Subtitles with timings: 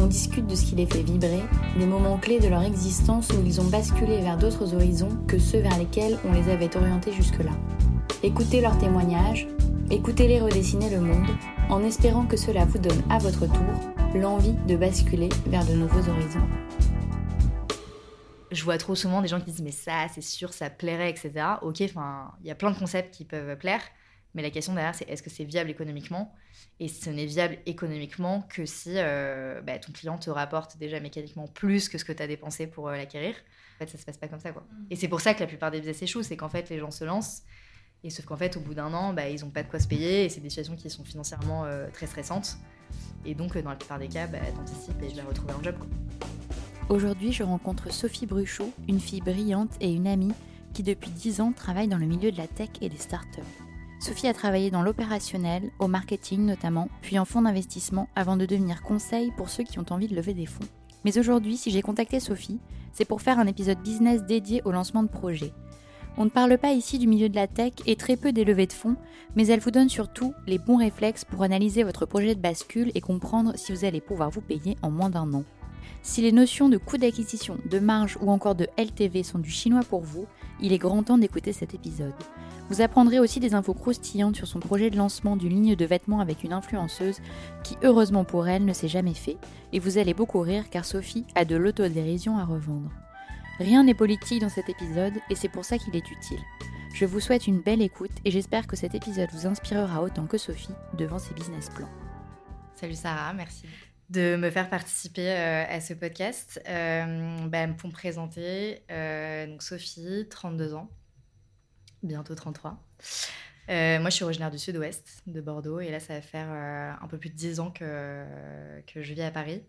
[0.00, 1.42] On discute de ce qui les fait vibrer,
[1.76, 5.58] des moments clés de leur existence où ils ont basculé vers d'autres horizons que ceux
[5.58, 7.50] vers lesquels on les avait orientés jusque-là.
[8.22, 9.48] Écoutez leurs témoignages,
[9.90, 11.26] écoutez-les redessiner le monde,
[11.68, 16.08] en espérant que cela vous donne à votre tour l'envie de basculer vers de nouveaux
[16.08, 16.46] horizons.
[18.50, 21.32] Je vois trop souvent des gens qui disent mais ça c'est sûr ça plairait etc.
[21.60, 23.82] Ok enfin il y a plein de concepts qui peuvent plaire
[24.34, 26.34] mais la question derrière c'est est-ce que c'est viable économiquement?
[26.80, 31.46] Et ce n'est viable économiquement que si euh, bah, ton client te rapporte déjà mécaniquement
[31.46, 33.34] plus que ce que tu as dépensé pour euh, l'acquérir.
[33.76, 34.62] En fait ça se passe pas comme ça quoi.
[34.62, 34.86] Mm.
[34.90, 36.90] Et c'est pour ça que la plupart des business échouent c'est qu'en fait les gens
[36.90, 37.42] se lancent
[38.04, 39.88] et sauf qu'en fait, au bout d'un an, bah, ils n'ont pas de quoi se
[39.88, 42.56] payer et c'est des situations qui sont financièrement euh, très stressantes.
[43.24, 45.74] Et donc, dans la plupart des cas, bah, t'anticipes et je vais retrouver un job.
[46.88, 50.32] Aujourd'hui, je rencontre Sophie Bruchot, une fille brillante et une amie
[50.72, 53.67] qui, depuis 10 ans, travaille dans le milieu de la tech et des startups.
[54.00, 58.82] Sophie a travaillé dans l'opérationnel, au marketing notamment, puis en fonds d'investissement avant de devenir
[58.82, 60.66] conseil pour ceux qui ont envie de lever des fonds.
[61.04, 62.60] Mais aujourd'hui, si j'ai contacté Sophie,
[62.92, 65.52] c'est pour faire un épisode business dédié au lancement de projets
[66.20, 68.66] on ne parle pas ici du milieu de la tech et très peu des levées
[68.66, 68.96] de fonds,
[69.36, 73.00] mais elle vous donne surtout les bons réflexes pour analyser votre projet de bascule et
[73.00, 75.44] comprendre si vous allez pouvoir vous payer en moins d'un an.
[76.02, 79.82] Si les notions de coût d'acquisition, de marge ou encore de LTV sont du chinois
[79.82, 80.26] pour vous,
[80.60, 82.14] il est grand temps d'écouter cet épisode.
[82.70, 86.20] Vous apprendrez aussi des infos croustillantes sur son projet de lancement d'une ligne de vêtements
[86.20, 87.20] avec une influenceuse
[87.64, 89.38] qui, heureusement pour elle, ne s'est jamais fait,
[89.72, 92.90] et vous allez beaucoup rire car Sophie a de l'autodérision à revendre.
[93.58, 96.40] Rien n'est politique dans cet épisode et c'est pour ça qu'il est utile.
[96.94, 100.38] Je vous souhaite une belle écoute et j'espère que cet épisode vous inspirera autant que
[100.38, 101.90] Sophie devant ses business plans.
[102.74, 103.66] Salut Sarah, merci
[104.10, 106.60] de me faire participer euh, à ce podcast.
[106.68, 110.90] Euh, bah, pour me présenter, euh, donc Sophie, 32 ans,
[112.02, 112.70] bientôt 33.
[113.68, 117.18] moi, je suis originaire du sud-ouest, de Bordeaux, et là, ça va faire un peu
[117.18, 118.24] plus de 10 ans que,
[118.86, 119.62] que je vis à Paris.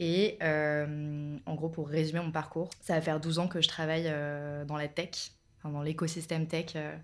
[0.00, 3.68] Et euh, en gros, pour résumer mon parcours, ça va faire 12 ans que je
[3.68, 5.32] travaille euh, dans la tech,
[5.62, 6.96] dans l'écosystème tech, euh,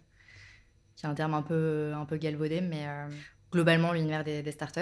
[0.97, 2.87] qui est un terme un peu, un peu galvaudé, mais
[3.53, 4.81] globalement l'univers des, startups.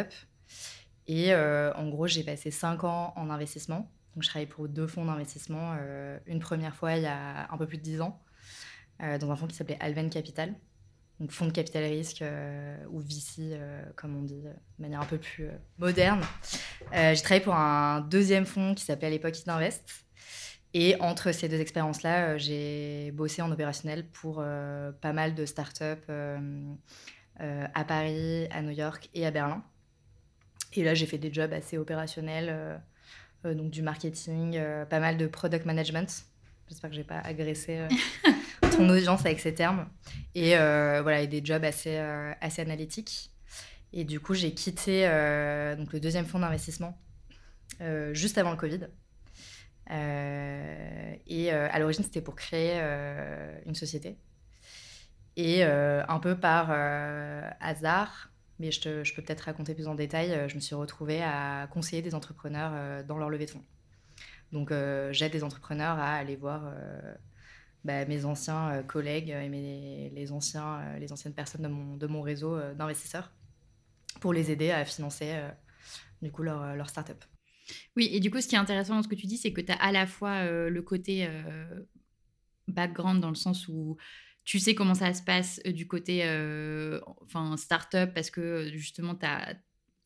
[1.07, 3.91] Et en gros, j'ai passé 5 ans en investissement.
[4.15, 5.77] Donc, je travaille pour deux fonds d'investissement.
[6.27, 8.23] une première fois il y a un peu plus de 10 ans,
[9.01, 10.55] dans un fonds qui s'appelait Alven Capital
[11.21, 15.01] donc fonds de capital risque euh, ou VC, euh, comme on dit, euh, de manière
[15.01, 15.49] un peu plus
[15.79, 16.23] moderne.
[16.93, 19.85] j'ai travaillé pour un deuxième fonds qui s'appelait à l'époque Invest.
[20.77, 24.37] Et entre ces deux expériences-là, j'ai bossé en opérationnel pour
[25.01, 26.11] pas mal de startups
[27.39, 29.63] à Paris, à New York et à Berlin.
[30.77, 32.81] Et là, j'ai fait des jobs assez opérationnels,
[33.45, 36.25] donc du marketing, pas mal de product management.
[36.69, 37.87] J'espère que je n'ai pas agressé
[38.77, 39.89] ton audience avec ces termes.
[40.35, 43.31] Et euh, voilà, et des jobs assez, euh, assez analytiques.
[43.93, 46.99] Et du coup, j'ai quitté euh, donc le deuxième fonds d'investissement
[48.13, 48.87] juste avant le Covid.
[49.91, 52.81] et à l'origine, c'était pour créer
[53.67, 54.17] une société.
[55.37, 56.71] Et un peu par
[57.61, 62.03] hasard, mais je, peux peut-être raconter plus en détail, je me suis retrouvée à conseiller
[62.03, 63.65] des entrepreneurs dans leur levée de fonds.
[64.53, 64.73] Donc,
[65.11, 66.73] j'aide des entrepreneurs à aller voir
[67.85, 72.57] bah, mes anciens euh, collègues et les, anciens, euh, les anciennes personnes de mon, réseau
[72.57, 73.31] euh, d'investisseurs
[74.21, 75.35] pour les aider à financer
[76.23, 77.23] du coup leur, leur start-up.
[77.97, 79.61] Oui, et du coup, ce qui est intéressant dans ce que tu dis, c'est que
[79.61, 81.29] tu as à la fois le côté
[82.69, 83.97] background dans le sens où
[84.45, 86.23] tu sais comment ça se passe du côté
[87.23, 89.57] enfin start-up parce que justement, tu as,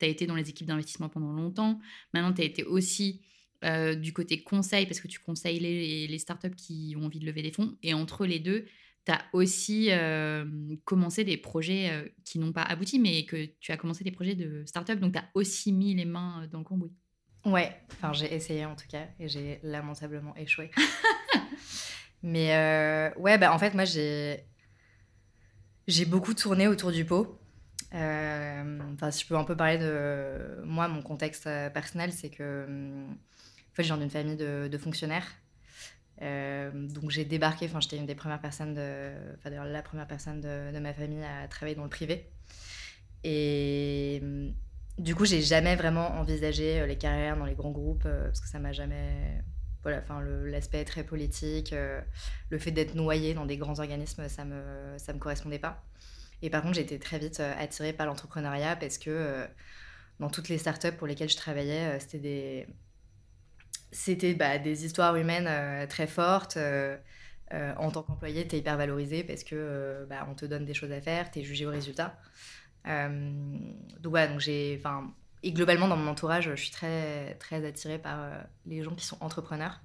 [0.01, 1.81] as, été dans les équipes d'investissement pendant longtemps.
[2.15, 3.21] Maintenant, tu as été aussi
[3.65, 7.27] euh, du côté conseil, parce que tu conseilles les, les, startups qui ont envie de
[7.27, 7.77] lever des fonds.
[7.83, 8.67] Et entre les deux,
[9.05, 10.45] tu as aussi euh,
[10.85, 14.37] commencé des projets euh, qui n'ont pas abouti, mais que tu as commencé des projets
[14.37, 15.01] de startup.
[15.01, 16.93] Donc, tu as aussi mis les mains dans le cambouis.
[17.45, 20.71] Ouais, enfin, j'ai essayé en tout cas, et j'ai lamentablement échoué.
[22.23, 24.45] mais ouais, bah, en fait, moi, j'ai.
[25.87, 27.41] J'ai beaucoup tourné autour du pot.
[27.93, 33.17] Enfin, si je peux un peu parler de moi, mon contexte personnel, c'est que hum,
[33.79, 35.27] fait, je viens d'une famille de, fonctionnaires.
[36.21, 40.09] Euh, donc j'ai débarqué, enfin j'étais une des premières personnes, de, enfin d'ailleurs la première
[40.09, 42.29] personne de, ma famille à travailler dans le privé.
[43.23, 44.21] Et,
[44.99, 48.59] du coup, j'ai jamais vraiment envisagé les carrières dans les grands groupes parce que ça
[48.59, 49.45] m'a jamais
[49.89, 52.01] voilà, enfin, l'aspect très politique, euh,
[52.51, 55.83] le fait d'être noyé dans des grands organismes, ça me, ça me correspondait pas.
[56.43, 59.47] Et par contre, j'ai été très vite euh, attirée par l'entrepreneuriat parce que euh,
[60.21, 62.67] dans toutes les startups pour lesquelles je travaillais, c'était des,
[63.93, 66.59] c'était bah, des histoires humaines très fortes.
[67.51, 71.01] en tant qu'employé, tu es hyper valorisé parce que bah, te donne des choses à
[71.01, 72.19] faire, tu es jugé au résultat.
[72.85, 74.77] donc voilà, j'ai,
[75.43, 79.07] et globalement, dans mon entourage, je suis très, très attirée par euh, les gens qui
[79.07, 79.81] sont entrepreneurs.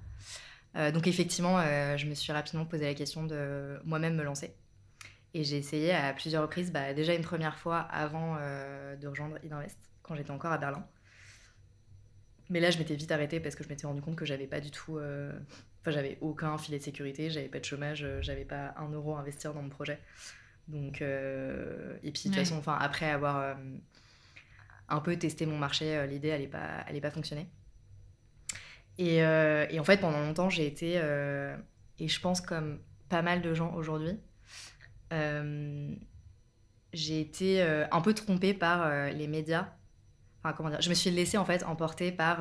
[0.76, 4.56] Euh, donc effectivement, euh, je me suis rapidement posé la question de moi-même me lancer.
[5.36, 9.80] Et j'ai essayé à plusieurs reprises, bah, déjà une première fois avant de rejoindre Idinvest,
[10.04, 10.86] quand j'étais encore à Berlin.
[12.52, 14.60] Mais là, je m'étais vite arrêtée parce que je m'étais rendu compte que j'avais pas
[14.60, 15.00] du tout.
[15.00, 19.22] Enfin, j'avais aucun filet de sécurité, j'avais pas de chômage, j'avais pas un euro à
[19.22, 20.00] investir dans mon projet.
[20.68, 23.58] Donc, et puis de toute façon, enfin, après avoir
[24.90, 25.96] un peu tester mon marché.
[25.98, 27.48] Euh, l'idée, elle n'est pas, elle pas fonctionnée.
[28.98, 31.58] Et, euh, et, en fait, pendant longtemps, j'ai été, euh,
[32.00, 34.18] et je pense comme pas mal de gens aujourd'hui,
[36.94, 39.70] j'ai été un peu trompée par les médias.
[40.40, 42.40] Enfin, comment dire Je me suis laissée en fait emporter par,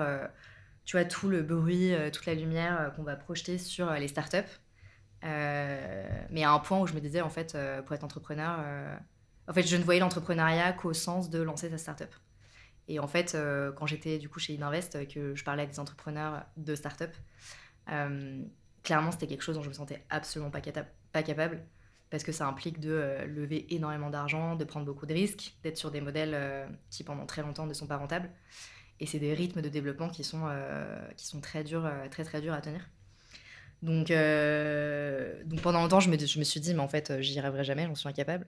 [0.87, 4.39] tu vois, tout le bruit, toute la lumière qu'on va projeter sur les startups.
[5.23, 7.55] mais à un point où je me disais, en fait,
[7.85, 8.65] pour être entrepreneur,
[9.49, 12.15] en fait, je ne voyais l'entrepreneuriat qu'au sens de lancer sa startup.
[12.89, 15.73] Et en fait, euh, quand j'étais du coup chez Idinvest, euh, que je parlais avec
[15.73, 17.15] des entrepreneurs de start-up,
[17.91, 18.43] euh,
[18.83, 20.61] clairement, c'était quelque chose dont je me sentais absolument pas,
[21.13, 21.63] pas capable
[22.11, 25.91] parce que ça implique de lever énormément d'argent, de prendre beaucoup de risques, d'être sur
[25.91, 28.29] des modèles qui pendant très longtemps ne sont pas rentables.
[29.01, 30.47] Et c'est des rythmes de développement qui sont,
[31.17, 32.87] qui sont très durs, très très durs à tenir.
[33.81, 37.65] Donc, donc pendant longtemps, je me, je me suis dit, mais en fait, j'y arriverai
[37.65, 38.47] jamais, j'en suis incapable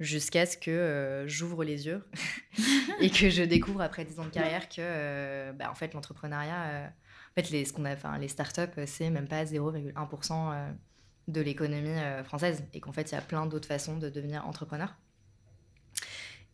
[0.00, 2.04] jusqu'à ce que euh, j'ouvre les yeux
[3.00, 6.64] et que je découvre après 10 ans de carrière que euh, bah, en fait l'entrepreneuriat
[6.64, 10.74] euh, en fait les ce qu'on a enfin les startups c'est même pas 0,1%
[11.28, 14.94] de l'économie française et qu'en fait il y a plein d'autres façons de devenir entrepreneur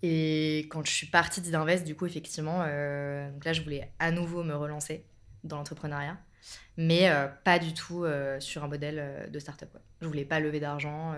[0.02, 4.42] et quand je suis partie d'Idinvest du coup effectivement donc là je voulais à nouveau
[4.42, 5.04] me relancer
[5.44, 6.18] dans l'entrepreneuriat
[6.76, 7.08] mais
[7.44, 8.04] pas du tout
[8.40, 9.80] sur un modèle de startup quoi.
[10.00, 11.14] je voulais pas lever d'argent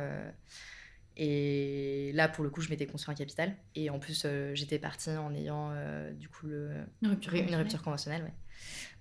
[1.16, 3.54] et là, pour le coup, je m'étais construit un capital.
[3.74, 6.70] Et en plus, euh, j'étais partie en ayant euh, du coup le...
[7.02, 8.22] une rupture conventionnelle.
[8.22, 8.32] ouais.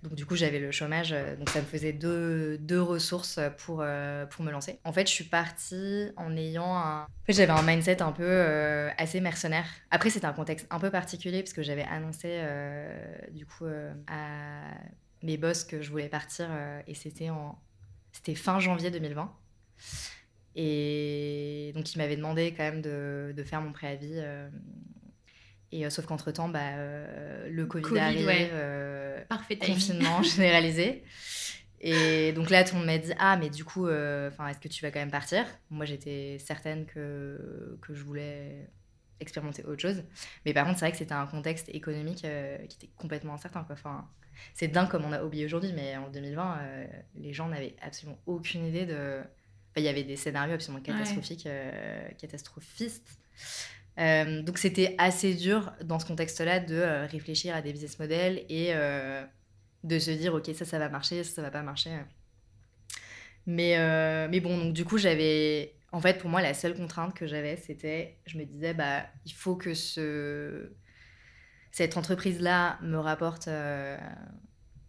[0.02, 1.12] Donc du coup, j'avais le chômage.
[1.12, 3.84] Euh, donc ça me faisait deux, deux ressources pour,
[4.30, 4.78] pour me lancer.
[4.84, 7.02] En fait, je suis partie en ayant un...
[7.02, 8.42] En fait, j'avais un mindset un peu
[8.96, 9.66] assez mercenaire.
[9.90, 12.42] Après, c'était un contexte un peu particulier parce que j'avais annoncé
[13.32, 13.64] du coup
[14.06, 14.74] à
[15.22, 16.48] mes boss que je voulais partir.
[16.86, 17.58] et c'était en...
[18.12, 19.32] C'était fin janvier 2020.
[20.56, 24.14] Et donc, il m'avait demandé quand même de, de faire mon préavis.
[24.16, 24.48] Euh,
[25.72, 28.30] et euh, sauf qu'entre-temps, bah, euh, le Covid, arrive,
[29.28, 31.02] Parfait confinement généralisé.
[31.80, 34.82] Et donc là, tout le monde m'a dit Ah, mais du coup, est-ce que tu
[34.82, 35.44] vas quand même partir?
[35.70, 38.70] Moi, j'étais certaine que, que je voulais
[39.20, 40.02] expérimenter autre chose.
[40.46, 42.26] Mais par contre, c'est vrai que c'était un contexte économique
[42.68, 43.64] qui était complètement incertain.
[43.64, 43.74] Quoi.
[43.74, 44.08] Enfin,
[44.54, 46.58] c'est dingue comme on a oublié aujourd'hui, mais en 2020,
[47.16, 49.20] les gens n'avaient absolument aucune idée de
[49.80, 53.18] il y avait des scénarios absolument catastrophiques, euh, catastrophistes.
[53.98, 58.44] Euh, donc c'était assez dur dans ce contexte-là de euh, réfléchir à des business models
[58.48, 58.72] et
[59.84, 61.90] de se dire ok ça ça va marcher, ça ça va pas marcher.
[63.46, 63.76] Mais,
[64.28, 67.56] mais bon donc du coup j'avais en fait pour moi la seule contrainte que j'avais
[67.56, 70.72] c'était je me disais bah il faut que ce
[71.70, 73.48] cette entreprise là me rapporte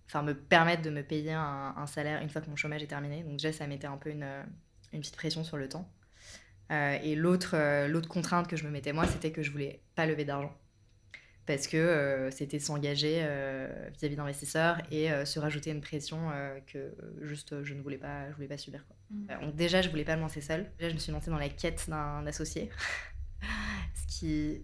[0.08, 2.88] enfin me permette de me payer un, un, salaire une fois que mon chômage est
[2.88, 3.24] terminé.
[3.24, 4.26] Donc déjà ça mettait un peu une
[4.96, 5.90] une petite pression sur le temps.
[6.72, 9.82] Euh, et l'autre, euh, l'autre contrainte que je me mettais moi, c'était que je voulais
[9.96, 10.54] pas lever d'argent.
[11.46, 13.20] Parce que euh, c'était s'engager
[13.94, 16.32] vis-à-vis d'investisseurs et se rajouter une pression
[16.66, 18.84] que juste je ne voulais pas, je voulais pas subir.
[18.88, 18.96] Quoi.
[19.12, 19.46] Mm.
[19.46, 20.72] donc déjà, je voulais pas me lancer seule.
[20.80, 22.70] Déjà, je me suis lancée dans la quête d'un associé.
[23.94, 24.64] Ce qui...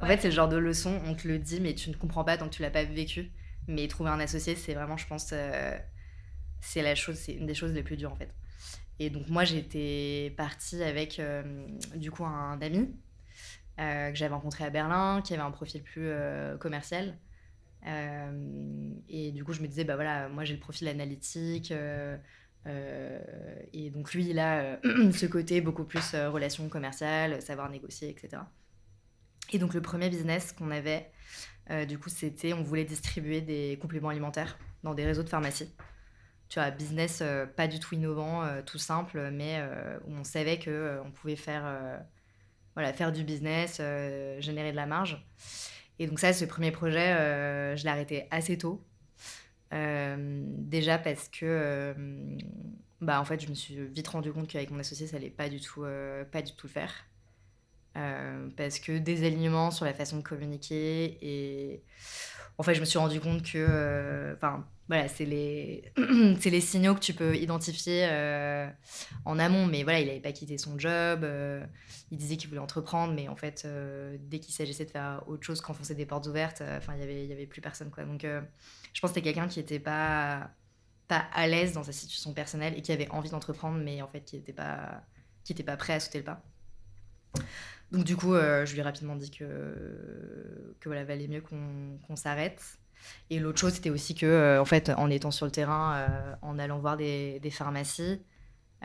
[0.00, 2.24] En fait, c'est le genre de leçon, on te le dit, mais tu ne comprends
[2.24, 3.30] pas tant que tu l'as pas vécu.
[3.68, 5.32] Mais trouver un associé, c'est vraiment, je pense,
[6.60, 8.34] c'est la chose, c'est une des choses les plus dures en fait.
[9.04, 11.42] Et donc moi j'étais partie avec euh,
[11.96, 12.88] du coup un ami
[13.80, 17.18] euh, que j'avais rencontré à Berlin, qui avait un profil plus euh, commercial.
[17.84, 21.72] et du coup je me disais bah voilà moi j'ai le profil analytique.
[23.72, 24.78] et donc lui il a
[25.12, 28.40] ce côté beaucoup plus relation commerciale, savoir négocier, etc.
[29.52, 31.10] Et donc le premier business qu'on avait,
[31.88, 35.74] du coup c'était on voulait distribuer des compléments alimentaires dans des réseaux de pharmacie
[36.52, 40.22] tu vois, business euh, pas du tout innovant, euh, tout simple, mais euh, où on
[40.22, 41.64] savait qu'on on pouvait faire,
[42.74, 43.78] voilà, faire du business,
[44.40, 45.26] générer de la marge.
[45.98, 47.14] Et donc ça, ce premier projet,
[47.74, 48.84] je l'ai arrêté assez tôt.
[49.70, 51.94] déjà parce que,
[53.00, 55.48] bah, en fait, je me suis vite rendu compte qu'avec mon associé, ça allait pas
[55.48, 55.86] du tout,
[56.32, 56.92] pas du tout le faire.
[58.58, 61.82] parce que des alignements sur la façon de communiquer et
[62.58, 67.14] en fait, je me suis rendu compte que, enfin, voilà, c'est les, signaux que tu
[67.14, 68.68] peux identifier euh,
[69.24, 69.66] en amont.
[69.66, 71.24] Mais voilà, il n'avait pas quitté son job.
[71.24, 71.64] Euh,
[72.10, 75.44] il disait qu'il voulait entreprendre, mais en fait, euh, dès qu'il s'agissait de faire autre
[75.44, 77.90] chose qu'enfoncer des portes ouvertes, il y avait, plus personne.
[77.90, 80.50] Donc, je pense que c'était quelqu'un qui n'était pas,
[81.08, 84.20] pas à l'aise dans sa situation personnelle et qui avait envie d'entreprendre, mais en fait,
[84.20, 85.02] qui n'était pas,
[85.44, 86.42] qui était pas prêt à sauter le pas.
[87.92, 92.78] Donc, du coup, je lui ai rapidement dit que, que voilà, valait mieux qu'on s'arrête.
[93.30, 96.34] Et l'autre chose, c'était aussi que, euh, en fait, en étant sur le terrain, euh,
[96.42, 98.22] en allant voir des, pharmacies,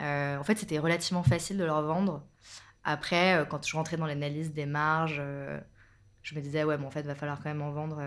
[0.00, 2.24] euh, en fait, c'était relativement facile de leur vendre.
[2.84, 5.20] Après, quand je rentrais dans l'analyse des marges,
[6.22, 8.02] je me disais, ouais, bon, en fait, il va falloir quand même en vendre,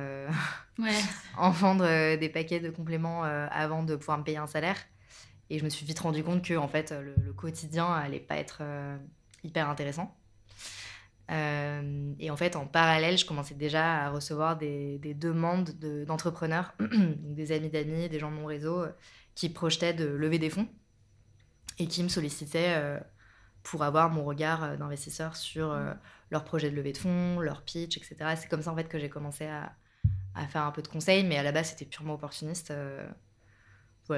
[1.37, 4.77] en vendre des paquets de compléments avant de pouvoir me payer un salaire.
[5.49, 8.37] Et je me suis vite rendu compte que, en fait, le, le quotidien allait pas
[8.37, 8.63] être
[9.43, 10.15] hyper intéressant.
[11.29, 15.71] Euh, et en fait, en parallèle, je commençais déjà à recevoir des, demandes
[16.05, 18.91] d'entrepreneurs, des amis d'amis, des gens de mon réseau, euh,
[19.35, 20.67] qui projetaient de lever des fonds
[21.79, 22.99] et qui me sollicitaient euh,
[23.63, 25.77] pour avoir mon regard d'investisseur sur
[26.31, 28.15] leur projet de levée de fonds, leur pitch, etc.
[28.35, 29.71] C'est comme ça en fait que j'ai commencé à,
[30.47, 32.73] faire un peu de conseils, mais à la base c'était purement opportuniste.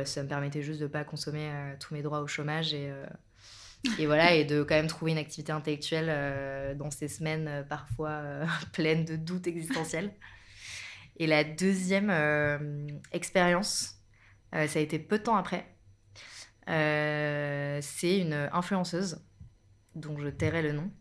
[0.05, 2.89] ça me permettait juste de ne pas consommer tous mes droits au chômage et,
[3.99, 7.63] et voilà, et de quand même trouver une activité intellectuelle euh, dans ces semaines euh,
[7.63, 10.13] parfois euh, pleines de doutes existentiels.
[11.17, 12.11] Et la deuxième
[13.11, 13.99] expérience,
[14.51, 15.63] ça a été peu de temps après.
[16.65, 19.23] c'est une influenceuse
[19.93, 20.91] dont je tairai le nom,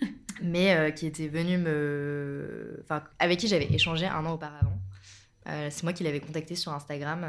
[0.42, 2.80] mais qui était venue me.
[2.82, 4.76] Enfin, avec qui j'avais échangé un an auparavant.
[5.46, 7.24] c'est moi qui l'avais contactée sur Instagram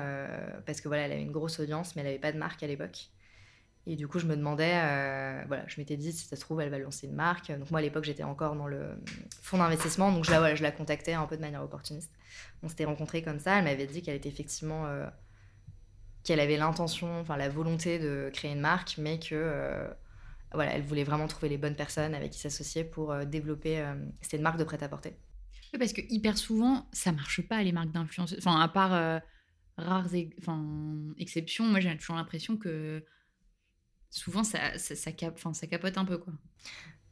[0.65, 2.67] parce que voilà, elle avait une grosse audience, mais elle n'avait pas de marque à
[2.67, 3.11] l'époque.
[3.87, 6.59] Et du coup, je me demandais, euh, voilà, je m'étais dit, si ça se trouve,
[6.59, 7.51] elle va lancer une marque.
[7.51, 8.97] Donc, moi, à l'époque, j'étais encore dans le
[9.43, 10.11] fonds d'investissement.
[10.11, 12.11] Donc, je la, voilà, je la contactais un peu de manière opportuniste.
[12.63, 13.59] On s'était rencontrés comme ça.
[13.59, 14.87] Elle m'avait dit qu'elle était effectivement.
[14.87, 15.05] Euh,
[16.23, 19.35] qu'elle avait l'intention, enfin, la volonté de créer une marque, mais que.
[19.35, 19.87] Euh,
[20.51, 23.83] voilà, elle voulait vraiment trouver les bonnes personnes avec qui s'associer pour développer.
[24.21, 25.13] C'était une marque de prêt-à-porter.
[25.77, 28.33] Parce que hyper souvent, ça marche pas, les marques d'influence.
[28.37, 29.21] Enfin, à part
[29.77, 30.15] rares
[31.17, 33.03] exceptions, moi, j'ai toujours l'impression que
[34.15, 36.33] souvent ça, capote un peu quoi.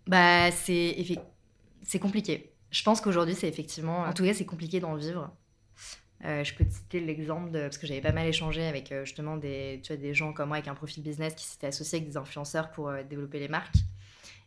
[0.08, 2.54] Bah c'est compliqué.
[2.72, 5.32] Je pense qu'aujourd'hui c'est effectivement, en tout cas c'est compliqué d'en vivre.
[6.26, 9.36] Euh, je peux te citer l'exemple parce que j'avais pas mal échangé avec euh, justement
[9.36, 9.82] des
[10.14, 13.04] gens comme moi avec un profil business qui s'étaient associés avec des influenceurs pour euh,
[13.04, 13.76] développer les marques.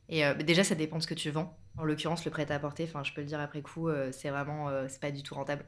[0.09, 1.59] Et déjà ça dépend de ce que tu vends.
[1.77, 4.71] En l'occurrence le prêt à porter, enfin je peux le dire après coup, c'est vraiment
[4.87, 5.65] c'est pas du tout rentable.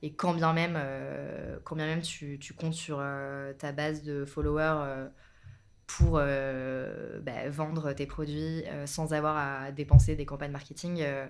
[0.00, 0.78] Et quand bien même,
[1.64, 3.02] quand bien même tu comptes sur
[3.58, 5.08] ta base de followers
[5.86, 11.00] pour euh, bah, vendre tes produits euh, sans avoir à dépenser des campagnes marketing.
[11.00, 11.26] Euh,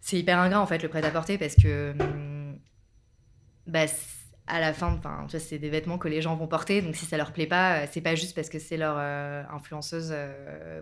[0.00, 2.58] c'est hyper ingrat en fait le prêt-à-porter parce que hum,
[3.66, 3.84] bah,
[4.46, 5.00] à la fin,
[5.38, 8.02] c'est des vêtements que les gens vont porter, donc si ça leur plaît pas, c'est
[8.02, 10.14] pas juste parce que c'est leur influenceuse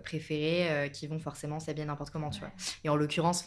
[0.03, 2.51] préférée qui vont forcément s'habiller n'importe comment, tu vois.
[2.83, 3.45] Et en l'occurrence,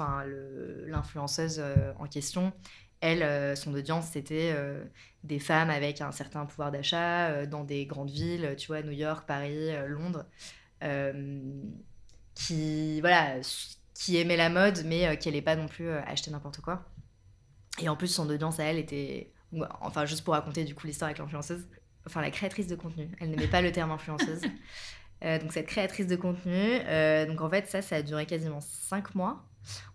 [0.87, 1.62] l'influenceuse
[1.99, 2.54] en question,
[3.00, 4.84] elle, euh, son audience, c'était euh,
[5.24, 8.92] des femmes avec un certain pouvoir d'achat euh, dans des grandes villes, tu vois, New
[8.92, 10.24] York, Paris, Londres,
[12.34, 13.36] qui, voilà,
[13.94, 16.84] qui aimaient la mode, mais qui n'allaient pas non plus acheter n'importe quoi.
[17.80, 19.32] Et en plus, son audience à elle était,
[19.80, 21.66] enfin, juste pour raconter du coup l'histoire avec l'influenceuse,
[22.06, 23.10] enfin, la créatrice de contenu.
[23.20, 24.42] Elle n'aimait pas le terme influenceuse.
[25.22, 26.78] donc, cette créatrice de contenu,
[27.26, 29.44] donc en fait, ça, ça a duré quasiment cinq mois.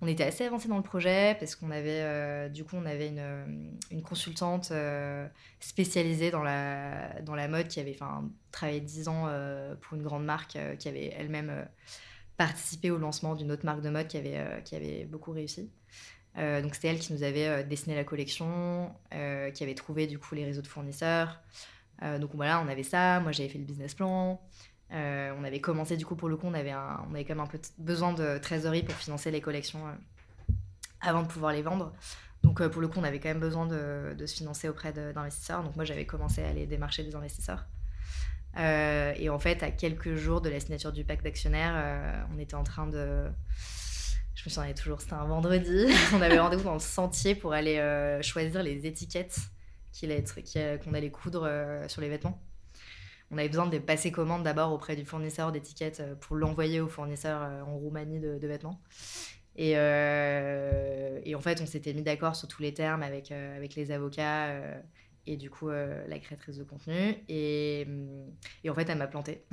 [0.02, 3.08] On était assez avancé dans le projet parce qu'on avait, euh, du coup, on avait
[3.08, 5.28] une, une consultante euh,
[5.60, 7.98] spécialisée dans la, dans la mode qui avait
[8.52, 11.68] travaillé 10 ans euh, pour une grande marque qui avait elle-même
[12.38, 15.70] participé au lancement d'une autre marque de mode qui avait, qui avait beaucoup réussi.
[16.36, 20.46] donc c'était elle qui nous avait dessiné la collection, qui avait trouvé du coup les
[20.46, 21.40] réseaux de fournisseurs.
[22.20, 23.20] donc voilà, on avait ça.
[23.20, 24.42] Moi j'avais fait le business plan.
[24.94, 27.44] Euh, on avait commencé, du coup, pour le coup, on avait, on avait quand même
[27.44, 29.92] un peu besoin de trésorerie pour financer les collections euh,
[31.00, 31.94] avant de pouvoir les vendre.
[32.44, 35.64] Donc, euh, pour le coup, on avait quand même besoin de, se financer auprès d'investisseurs.
[35.64, 37.66] Donc, moi, j'avais commencé à aller démarcher des investisseurs.
[38.58, 42.64] et en fait, à quelques jours de la signature du pacte d'actionnaires, on était en
[42.64, 43.28] train de.
[44.34, 45.86] Je me souviens toujours, c'était un vendredi.
[46.14, 49.38] on avait rendez-vous dans le sentier pour aller choisir les étiquettes
[50.02, 51.50] qu'on allait coudre
[51.88, 52.42] sur les vêtements
[53.32, 56.88] on avait besoin de passer commande d'abord auprès du fournisseur d'étiquettes euh, pour l'envoyer au
[56.88, 58.82] fournisseur euh, en Roumanie de, vêtements.
[59.56, 63.92] Et, et en fait, on s'était mis d'accord sur tous les termes avec, avec les
[63.92, 64.50] avocats
[65.28, 67.16] et du coup la créatrice de contenu.
[67.28, 67.86] Et,
[68.64, 69.44] et en fait, elle m'a planté.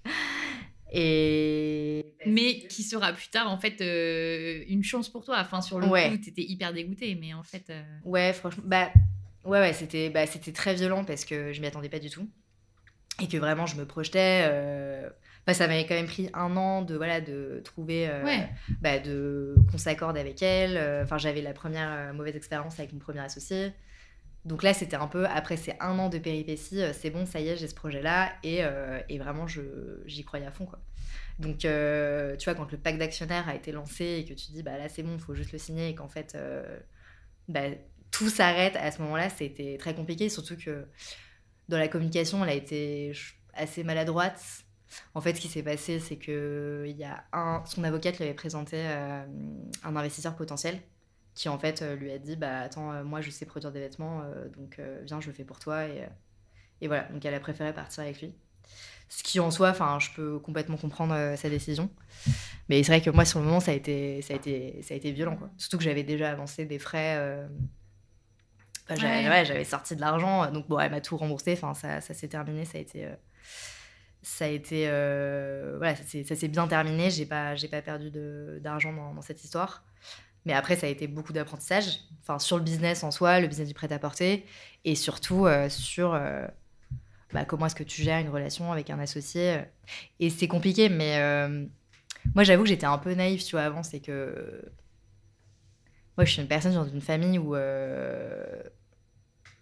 [0.92, 3.80] et mais qui sera plus tard en fait
[4.68, 5.38] une chance pour toi.
[5.40, 7.72] Enfin, sur le coup, t'étais hyper dégoûtée, mais en fait.
[8.04, 8.92] Ouais, franchement, bah
[9.44, 12.28] ouais, ouais, c'était bah, très violent parce que je m'y attendais pas du tout
[13.20, 14.48] et que vraiment je me projetais.
[15.46, 18.08] Bah, ça m'avait quand même pris un an de voilà de trouver
[18.80, 21.02] bah, de qu'on s'accorde avec elle.
[21.02, 23.72] Enfin, j'avais la première mauvaise expérience avec mon premier associé.
[24.46, 27.48] Donc là, c'était un peu, après ces un an de péripéties, c'est bon, ça y
[27.48, 28.62] est, j'ai ce projet-là, et,
[29.08, 30.78] et, vraiment, j'y croyais à fond, quoi.
[31.38, 34.78] Donc, tu vois, quand le pacte d'actionnaires a été lancé et que tu dis, bah
[34.78, 36.38] là, c'est bon, il faut juste le signer, et qu'en fait,
[37.48, 37.64] bah,
[38.10, 40.86] tout s'arrête à ce moment-là, c'était très compliqué, surtout que
[41.70, 43.12] dans la communication, elle a été
[43.54, 44.42] assez maladroite.
[45.14, 48.24] En fait, ce qui s'est passé, c'est que il y a un, son avocate lui
[48.24, 49.24] avait présenté euh,
[49.84, 50.80] un investisseur potentiel
[51.32, 53.78] qui en fait euh, lui a dit bah attends euh, moi je sais produire des
[53.78, 54.24] vêtements
[54.56, 56.08] donc viens je le fais pour toi et,
[56.88, 57.04] voilà.
[57.04, 58.34] Donc elle a préféré partir avec lui.
[59.08, 61.88] Ce qui en soi je peux complètement comprendre sa décision.
[62.68, 64.94] Mais c'est vrai que moi sur le moment ça a été ça a été ça
[64.94, 65.50] a été violent quoi.
[65.56, 67.46] Surtout que j'avais déjà avancé des frais
[68.96, 71.52] j'avais sorti de l'argent, donc bon, elle m'a tout remboursé.
[71.52, 73.14] Enfin, ça, ça s'est terminé, ça a été, euh,
[74.22, 77.10] ça a été, euh, voilà, ça s'est bien terminé.
[77.10, 78.10] J'ai pas, j'ai pas perdu
[78.60, 79.84] d'argent dans, dans, cette histoire.
[80.46, 82.00] Mais après, ça a été beaucoup d'apprentissage.
[82.22, 84.46] Enfin, sur le business en soi, le business du prêt-à-porter,
[84.84, 86.18] et surtout euh, sur
[87.32, 89.60] bah, comment est-ce que tu gères une relation avec un associé.
[90.18, 91.20] Et c'est compliqué, mais
[92.34, 94.62] moi, j'avoue que j'étais un peu naïve, tu vois, avant, c'est que
[96.16, 97.54] moi, je suis une personne dans une famille où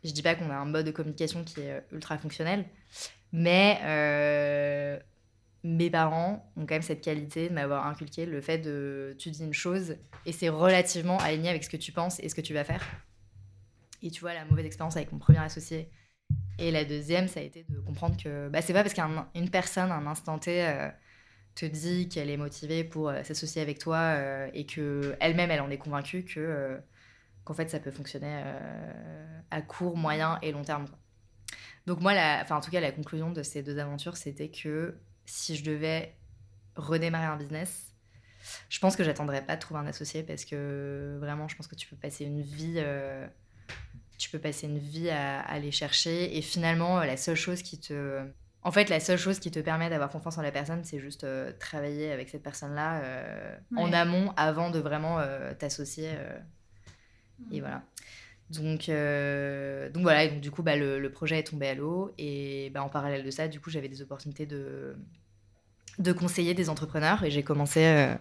[0.05, 2.65] je dis pas qu'on a un mode de communication qui est euh, ultra fonctionnel,
[3.33, 4.99] mais euh,
[5.65, 9.43] mes parents ont quand même cette qualité de m'avoir inculqué le fait de tu dis
[9.45, 12.55] une chose et c'est relativement aligné avec ce que tu penses et ce que tu
[12.55, 12.85] vas faire.
[14.03, 15.91] Et tu vois, la mauvaise expérience avec mon premier associé
[16.59, 19.91] et la deuxième, ça a été de comprendre que bah, c'est pas parce qu'une personne,
[19.91, 20.89] à un instant T, euh,
[21.57, 24.17] te dit qu'elle est motivée pour s'associer avec toi
[24.55, 26.81] et qu'elle-même, elle en est convaincue que
[27.49, 30.85] qu'en fait ça peut fonctionner euh, à court, moyen et long terme.
[31.87, 34.99] Donc moi, la, enfin en tout cas la conclusion de ces deux aventures, c'était que
[35.25, 36.15] si je devais
[36.77, 37.95] redémarrer un business,
[38.69, 41.75] je pense que j'attendrais pas de trouver un associé parce que vraiment, je pense que
[41.75, 43.27] tu peux passer une vie, euh,
[44.19, 48.23] tu peux passer une vie à, aller chercher et finalement la seule chose qui te,
[48.63, 51.25] en fait, la seule chose qui te permet d'avoir confiance en la personne, c'est juste
[51.25, 53.01] euh, travailler avec cette personne-là
[53.75, 55.19] en amont avant de vraiment
[55.59, 56.11] t'associer
[57.51, 57.83] et voilà.
[58.51, 62.13] Donc, euh, donc voilà, et donc du coup, bah, le, projet est tombé à l'eau.
[62.19, 64.97] Et bah, en parallèle de ça, du coup, j'avais des opportunités de,
[65.99, 67.25] de conseiller des entrepreneurs.
[67.25, 68.15] Et j'ai commencé, euh,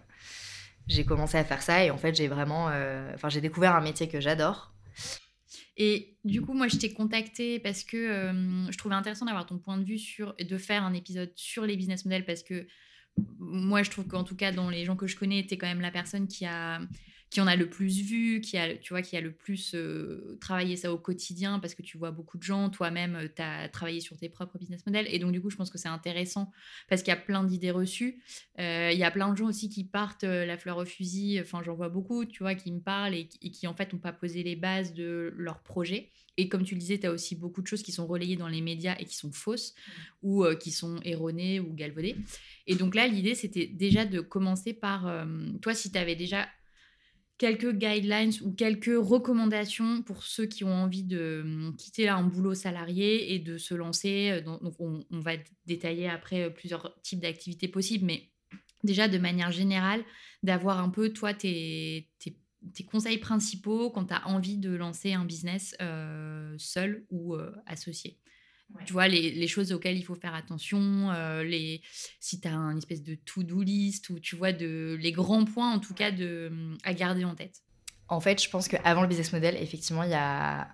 [0.88, 1.84] j'ai commencé à faire ça.
[1.84, 2.70] Et en fait, j'ai vraiment.
[2.70, 4.74] Euh, enfin, j'ai découvert un métier que j'adore.
[5.78, 9.78] Et du coup, moi, je t'ai contacté parce que je trouvais intéressant d'avoir ton point
[9.78, 10.36] de vue sur.
[10.36, 12.68] de faire un épisode sur les business models parce que
[13.40, 15.68] moi, je trouve qu'en tout cas, dans les gens que je connais, tu es quand
[15.68, 16.82] même la personne qui a
[17.30, 20.38] qui en a le plus vu, qui a, tu vois, qui a le plus euh,
[20.40, 23.68] travaillé ça au quotidien, parce que tu vois beaucoup de gens, toi-même, euh, tu as
[23.68, 25.08] travaillé sur tes propres business models.
[25.10, 26.52] Et donc, du coup, je pense que c'est intéressant
[26.88, 28.22] parce qu'il y a plein d'idées reçues.
[28.60, 31.40] Euh, il y a plein de gens aussi qui partent la fleur au fusil.
[31.42, 34.13] Enfin, j'en vois beaucoup, tu vois, qui me parlent et, qui, en fait, n'ont pas
[34.13, 36.10] posé les bases de leur projet.
[36.38, 38.48] Et comme tu le disais, tu as aussi beaucoup de choses qui sont relayées dans
[38.48, 39.92] les médias et qui sont fausses mmh.
[40.22, 42.16] ou qui sont erronées ou galvaudées.
[42.68, 45.12] Et donc là, l'idée, c'était déjà de commencer par,
[45.62, 46.48] toi, si tu avais déjà
[47.38, 52.54] quelques guidelines ou quelques recommandations pour ceux qui ont envie de hum, quitter un boulot
[52.54, 54.41] salarié et de se lancer.
[54.45, 55.34] Euh, on, va
[55.65, 58.30] détailler après euh, plusieurs types d'activités possibles, mais
[58.84, 60.04] déjà de manière générale,
[60.43, 62.10] d'avoir un peu, toi, tes,
[62.89, 68.19] conseils principaux quand tu as envie de lancer un business euh, seul ou associé.
[68.86, 71.82] Tu vois, les, choses auxquelles il faut faire attention, euh, les,
[72.20, 75.74] si tu as un espèce de to-do list ou tu vois de, les grands points
[75.74, 76.52] en tout cas de,
[76.84, 77.64] à garder en tête.
[78.10, 80.68] En fait, je pense qu'avant le business model, effectivement, il y a...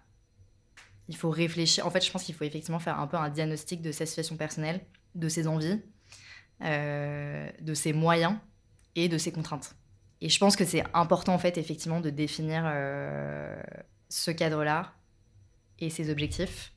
[1.07, 1.85] il faut réfléchir.
[1.85, 4.37] En fait, je pense qu'il faut effectivement faire un peu un diagnostic de sa situation
[4.37, 4.81] personnelle,
[5.15, 5.79] de ses envies,
[6.63, 8.37] euh, de ses moyens
[8.95, 9.75] et de ses contraintes.
[10.21, 13.61] Et je pense que c'est important, en fait, effectivement, de définir euh,
[14.09, 14.93] ce cadre-là
[15.79, 16.72] et ses objectifs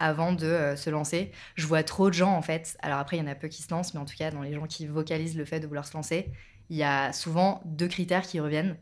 [0.00, 1.30] avant de euh, se lancer.
[1.54, 2.76] Je vois trop de gens en fait.
[2.80, 4.42] Alors après, il y en a peu qui se lancent, mais en tout cas, dans
[4.42, 6.32] les gens qui vocalisent le fait de vouloir se lancer,
[6.70, 8.76] il y a souvent deux critères qui reviennent.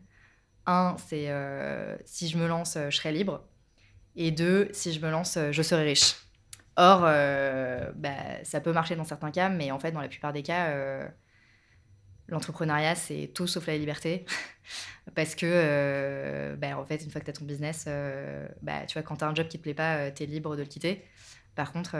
[0.67, 3.45] Un, c'est euh, si je me lance, euh, je serai libre.
[4.17, 6.17] Et deux, si je me lance, je serai riche.
[6.77, 10.43] Or, bah, ça peut marcher dans certains cas, mais en fait, dans la plupart des
[10.43, 10.73] cas,
[12.29, 14.25] l'entrepreneuriat, c'est tout sauf la liberté.
[15.15, 17.89] Parce que, bah, en fait, une fois que tu as ton business,
[18.63, 20.55] bah, tu vois, quand tu as un job qui te plaît pas, tu es libre
[20.55, 21.05] de le quitter.
[21.55, 21.93] Par contre,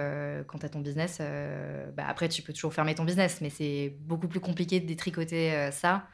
[0.47, 1.21] quand tu as ton business,
[1.97, 5.71] bah, après, tu peux toujours fermer ton business, mais c'est beaucoup plus compliqué de détricoter
[5.73, 6.07] ça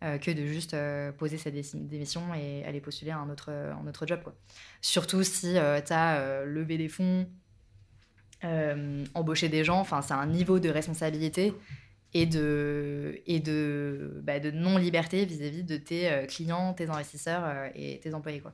[0.00, 0.74] que de juste
[1.18, 4.20] poser sa démission et aller postuler à un autre, job.
[4.80, 7.28] Surtout si tu as levé des fonds,
[8.42, 11.52] embauché des gens, enfin, c'est un niveau de responsabilité
[12.14, 17.68] et de, et de, bah, de non-liberté vis-à-vis de tes euh, clients, tes investisseurs euh,
[17.74, 18.40] et tes employés.
[18.40, 18.52] Quoi.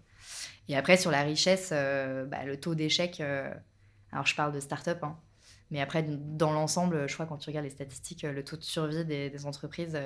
[0.69, 3.21] Et après, sur la richesse, euh, bah, le taux d'échec,
[4.13, 5.17] alors je parle de start-up, hein,
[5.71, 9.05] mais après, dans l'ensemble, je crois quand tu regardes les statistiques, le taux de survie
[9.05, 9.99] des, entreprises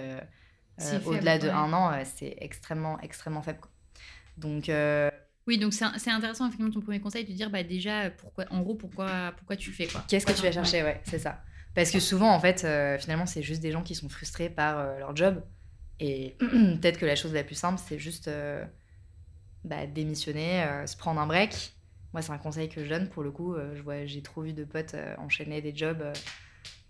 [1.05, 3.61] au-delà de un an, c'est extrêmement, extrêmement faible.
[4.37, 4.71] Donc.
[5.47, 8.75] Oui, donc c'est intéressant, effectivement, ton premier conseil de dire bah, déjà, pourquoi, en gros,
[8.75, 11.43] pourquoi, pourquoi tu fais quoi Qu'est-ce que tu vas chercher Ouais, c'est ça.
[11.75, 14.79] Parce que souvent, en fait, euh, finalement, c'est juste des gens qui sont frustrés par
[14.79, 15.43] euh, leur job.
[16.01, 18.65] Et peut-être que la chose la plus simple, c'est juste euh,
[19.65, 21.75] bah, démissionner, se prendre un break.
[22.13, 23.09] Moi, c'est un conseil que je donne.
[23.09, 26.03] Pour le coup, je vois, j'ai trop vu de potes enchaîner des jobs.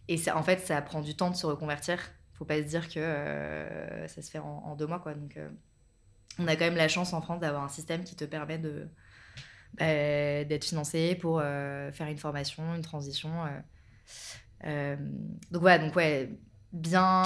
[0.07, 1.99] et ça, en fait, ça prend du temps de se reconvertir.
[2.35, 5.14] Faut pas se dire que ça se fait en, deux mois, quoi.
[5.14, 5.38] Donc,
[6.38, 8.88] on a quand même la chance en France d'avoir un système qui te permet de
[9.75, 13.33] bah, d'être financé pour faire une formation, une transition.
[14.64, 14.97] Euh,
[15.51, 16.31] donc voilà, donc ouais,
[16.73, 17.23] bien,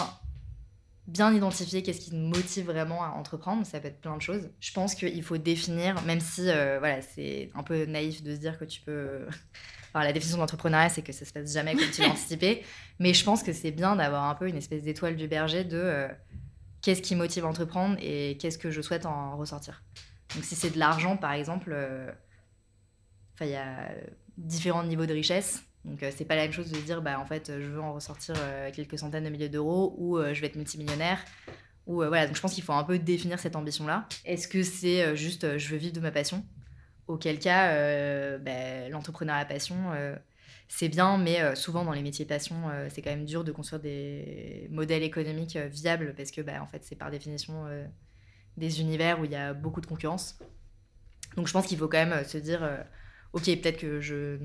[1.07, 3.67] bien identifier qu'est-ce qui te motive vraiment à entreprendre.
[3.67, 4.51] Ça peut être plein de choses.
[4.61, 8.41] Je pense qu'il faut définir, même si euh, voilà, c'est un peu naïf de se
[8.41, 9.27] dire que tu peux.
[9.95, 12.65] Alors, la définition d'entrepreneuriat, c'est que ça se passe jamais comme tu l'as anticipé.
[12.99, 15.77] Mais je pense que c'est bien d'avoir un peu une espèce d'étoile du berger de
[15.77, 16.09] euh,
[16.81, 19.83] qu'est-ce qui motive à entreprendre et qu'est-ce que je souhaite en ressortir.
[20.35, 21.77] Donc, si c'est de l'argent, par exemple,
[23.43, 23.91] il y a
[24.39, 25.63] différents niveaux de richesse.
[25.85, 27.93] Donc, euh, c'est pas la même chose de dire, bah, en fait, je veux en
[27.95, 31.25] ressortir euh, quelques centaines de milliers d'euros ou euh, je vais être multimillionnaire.
[31.87, 34.07] Ou voilà, donc je pense qu'il faut un peu définir cette ambition-là.
[34.25, 36.47] Est-ce que c'est juste je veux vivre de ma passion?
[37.09, 39.91] Auquel cas, bah, l'entrepreneuriat passion,
[40.69, 44.69] c'est bien, mais souvent dans les métiers passion, c'est quand même dur de construire des
[44.71, 47.67] modèles économiques viables parce que, bah, en fait, c'est par définition
[48.57, 50.39] des univers où il y a beaucoup de concurrence.
[51.37, 52.63] Donc je pense qu'il faut quand même se dire,
[53.33, 54.39] ok, peut-être que je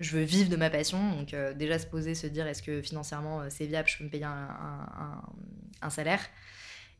[0.00, 1.16] je veux vivre de ma passion.
[1.16, 4.04] Donc, euh, déjà se poser, se dire est-ce que financièrement euh, c'est viable, je peux
[4.04, 6.20] me payer un, salaire.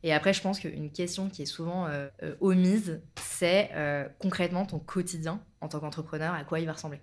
[0.03, 2.07] Et après, je pense qu'une question qui est souvent euh,
[2.39, 3.71] omise, c'est
[4.19, 6.99] concrètement ton quotidien en tant qu'entrepreneur, à quoi il va ressembler.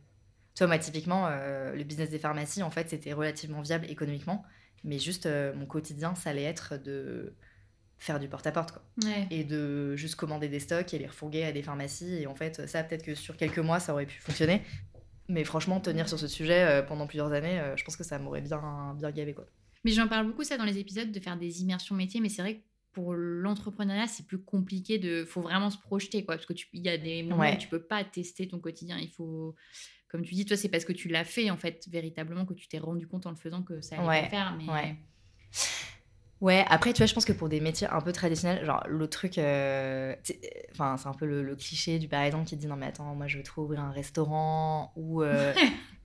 [0.55, 4.45] Tu vois, moi, typiquement, le business des pharmacies, en fait, c'était relativement viable économiquement.
[4.85, 7.35] Mais juste, mon quotidien, ça allait être de
[7.99, 8.83] faire du porte-à-porte, quoi.
[9.31, 12.15] Et de juste commander des stocks et les refourguer à des pharmacies.
[12.15, 14.63] Et en fait, ça, peut-être que sur quelques mois, ça aurait pu fonctionner.
[15.29, 18.19] Mais franchement, tenir sur ce sujet euh, pendant plusieurs années, euh, je pense que ça
[18.19, 19.35] m'aurait bien, bien gavé.
[19.35, 19.47] Quoi.
[19.85, 22.43] Mais j'en parle beaucoup ça dans les épisodes, de faire des immersions métiers, mais c'est
[22.43, 25.25] vrai que pour l'entrepreneuriat, c'est plus compliqué de.
[25.25, 26.37] faut vraiment se projeter, quoi.
[26.37, 28.99] Parce qu'il y a des moments où tu peux pas tester ton quotidien.
[28.99, 29.55] Il faut.
[30.09, 32.69] Comme tu dis, toi, c'est parce que tu l'as fait, en fait, véritablement, que tu
[32.69, 34.29] t'es rendu compte en le faisant que ça allait ouais.
[34.29, 34.57] faire.
[34.57, 34.73] Mais...
[34.73, 34.97] Ouais.
[36.41, 39.09] Ouais, après, tu vois, je pense que pour des métiers un peu traditionnels, genre le
[39.09, 40.15] truc, euh,
[40.73, 43.27] enfin, c'est un peu le, cliché du par exemple qui dit non, mais attends, moi
[43.29, 45.55] je veux trop ouvrir un restaurant ou, euh,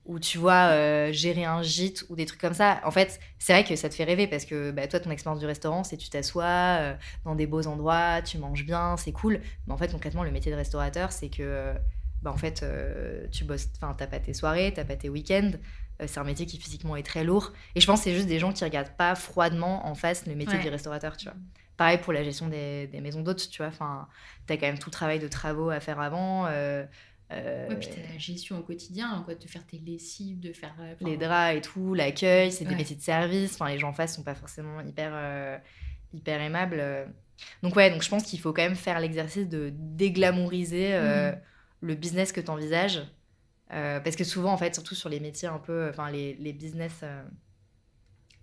[0.06, 2.80] ou tu vois, euh, gérer un gîte ou des trucs comme ça.
[2.84, 5.40] En fait, c'est vrai que ça te fait rêver parce que bah, toi, ton expérience
[5.40, 9.40] du restaurant, c'est tu t'assois dans des beaux endroits, tu manges bien, c'est cool.
[9.66, 11.74] Mais en fait, concrètement, le métier de restaurateur, c'est que
[12.22, 12.64] bah, en fait,
[13.32, 15.52] tu bosses, enfin, t'as pas tes soirées, t'as pas tes week-ends.
[16.00, 17.52] Euh, c'est un métier qui physiquement est très lourd.
[17.74, 20.34] Et je pense que c'est juste des gens qui regardent pas froidement en face le
[20.34, 21.34] métier du restaurateur, tu vois.
[21.76, 23.68] Pareil pour la gestion des, maisons d'hôtes, tu vois.
[23.68, 24.06] Enfin,
[24.50, 26.46] as quand même tout le travail de travaux à faire avant.
[26.46, 26.84] Euh,
[27.32, 30.74] euh, ouais, puis t'as la gestion au quotidien, quoi, de faire tes lessives, de faire
[30.80, 33.54] euh, les draps et tout, l'accueil, c'est des métiers de service.
[33.54, 35.60] Enfin, les gens en face sont pas forcément hyper
[36.12, 36.84] hyper aimables.
[37.62, 41.38] Donc ouais, donc je pense qu'il faut quand même faire l'exercice de déglamouriser mmh.
[41.80, 43.02] le business que tu envisages
[43.72, 46.52] euh, parce que souvent, en fait, surtout sur les métiers un peu, enfin, les, les
[46.52, 47.22] business euh,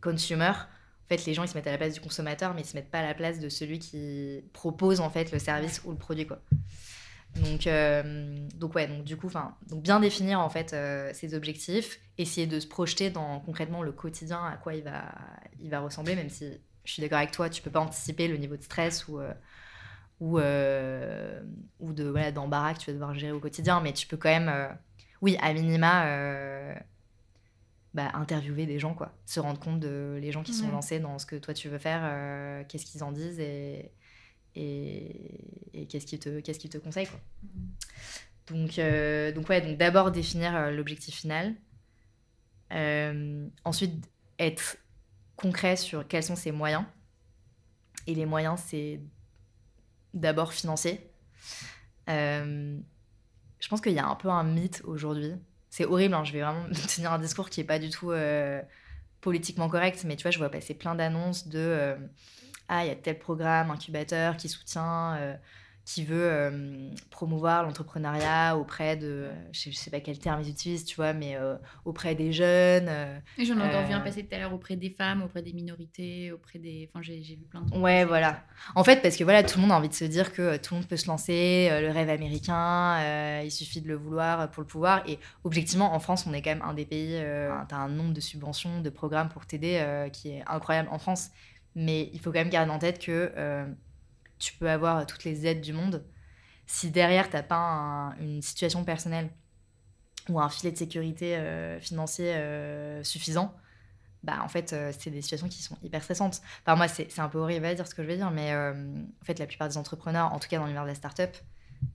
[0.01, 2.67] consumer, en fait, les gens, ils se mettent à la place du consommateur, mais ils
[2.67, 5.91] se mettent pas à la place de celui qui propose, en fait, le service ou
[5.91, 6.39] le produit, quoi.
[7.35, 10.75] Donc, euh, donc ouais, donc du coup, enfin, donc bien définir, en fait,
[11.13, 15.13] ses objectifs, essayer de se projeter dans, concrètement, le quotidien, à quoi il va,
[15.59, 16.45] il va ressembler, même si
[16.83, 19.19] je suis d'accord avec toi, tu peux pas anticiper le niveau de stress ou
[20.19, 24.17] ou, ou de voilà, d'embarras que tu vas devoir gérer au quotidien, mais tu peux
[24.17, 24.77] quand même
[25.21, 26.75] oui, à minima, euh,
[27.93, 29.13] bah, interviewer des gens, quoi.
[29.25, 31.79] Se rendre compte de les gens qui sont lancés dans ce que toi tu veux
[31.79, 33.91] faire, euh, qu'est-ce qu'ils en disent et,
[34.55, 37.19] et, qu'est-ce qu'ils te, qu'est-ce qu'ils te conseillent, quoi.
[37.43, 37.67] Mm.
[38.47, 41.55] Donc, euh, donc, ouais, donc d'abord définir l'objectif final.
[43.65, 43.93] ensuite,
[44.39, 44.77] être
[45.35, 46.85] concret sur quels sont ses moyens.
[48.05, 49.01] Et les moyens, c'est
[50.13, 51.11] d'abord financier.
[53.57, 55.33] Euh, je pense qu'il y a un peu un mythe aujourd'hui.
[55.69, 56.65] C'est horrible, hein, je vais vraiment
[56.95, 58.61] tenir un discours qui n'est pas du tout euh,
[59.21, 61.95] politiquement correct, mais tu vois, je vois passer plein d'annonces de euh,
[62.69, 65.37] Ah, il y a tel programme, incubateur qui soutient
[65.87, 70.83] qui veut euh, promouvoir l'entrepreneuriat auprès de, je sais, sais pas quel terme ils utilisent,
[70.83, 72.87] tu vois, mais euh, auprès des jeunes.
[72.89, 75.41] Euh, et j'en ai encore vu un passer tout à l'heure auprès des femmes, auprès
[75.41, 76.89] des minorités, auprès des.
[76.91, 77.81] Enfin, j'ai vu plein de trucs.
[77.81, 78.43] Ouais, voilà.
[78.75, 80.73] En fait, parce que voilà, tout le monde a envie de se dire que tout
[80.73, 84.67] le monde peut se lancer, le rêve américain, il suffit de le vouloir pour le
[84.67, 85.07] pouvoir.
[85.07, 88.11] Et objectivement, en France, on est quand même un des pays, tu as un nombre
[88.11, 91.29] de subventions, de programmes pour t'aider qui est incroyable en France.
[91.75, 93.31] Mais il faut quand même garder en tête que
[94.39, 96.03] tu peux avoir toutes les aides du monde.
[96.65, 99.29] Si derrière, tu n'as pas une situation personnelle
[100.29, 103.55] ou un filet de sécurité euh, financier euh, suffisant,
[104.23, 106.41] bah en fait, euh, c'est des situations qui sont hyper stressantes.
[106.65, 109.25] Enfin, moi, c'est un peu horrible à dire ce que je vais dire, mais en
[109.25, 111.35] fait, la plupart des entrepreneurs, en tout cas dans l'univers de la start-up,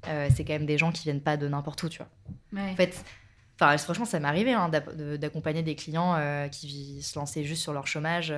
[0.05, 2.09] c'est quand même des gens qui viennent pas de n'importe où, tu vois.
[2.73, 3.05] En fait,
[3.61, 4.71] Enfin, franchement, ça m'est arrivé hein,
[5.19, 8.33] d'accompagner des clients qui se lançaient juste sur leur chômage.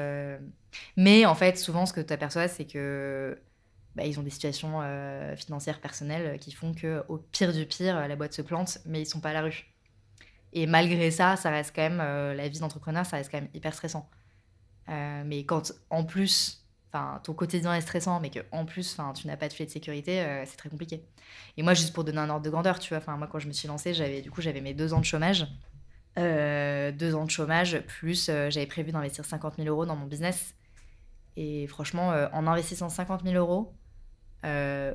[0.97, 3.38] Mais en fait, souvent, ce que tu aperçois, c'est que
[3.95, 8.09] bah, ils ont des situations euh, financières personnelles qui font que au pire du pire,
[8.09, 9.67] la boîte se plante, mais ils sont pas à la rue.
[10.53, 13.51] Et malgré ça, ça reste quand même euh, la vie d'entrepreneur, ça reste quand même
[13.55, 14.09] hyper stressant.
[14.89, 19.13] Euh, mais quand en plus, enfin, ton quotidien est stressant, mais que en plus, enfin,
[19.13, 21.05] tu n'as pas de filet de sécurité, c'est très compliqué.
[21.57, 23.47] Et moi, juste pour donner un ordre de grandeur, tu vois, enfin, moi quand je
[23.47, 25.47] me suis lancée, j'avais du coup j'avais mes deux ans de chômage.
[26.17, 30.55] deux ans de chômage, plus j'avais prévu d'investir 50 000 euros dans mon business.
[31.37, 33.73] Et franchement, en investissant 50 000 euros,
[34.45, 34.95] euh,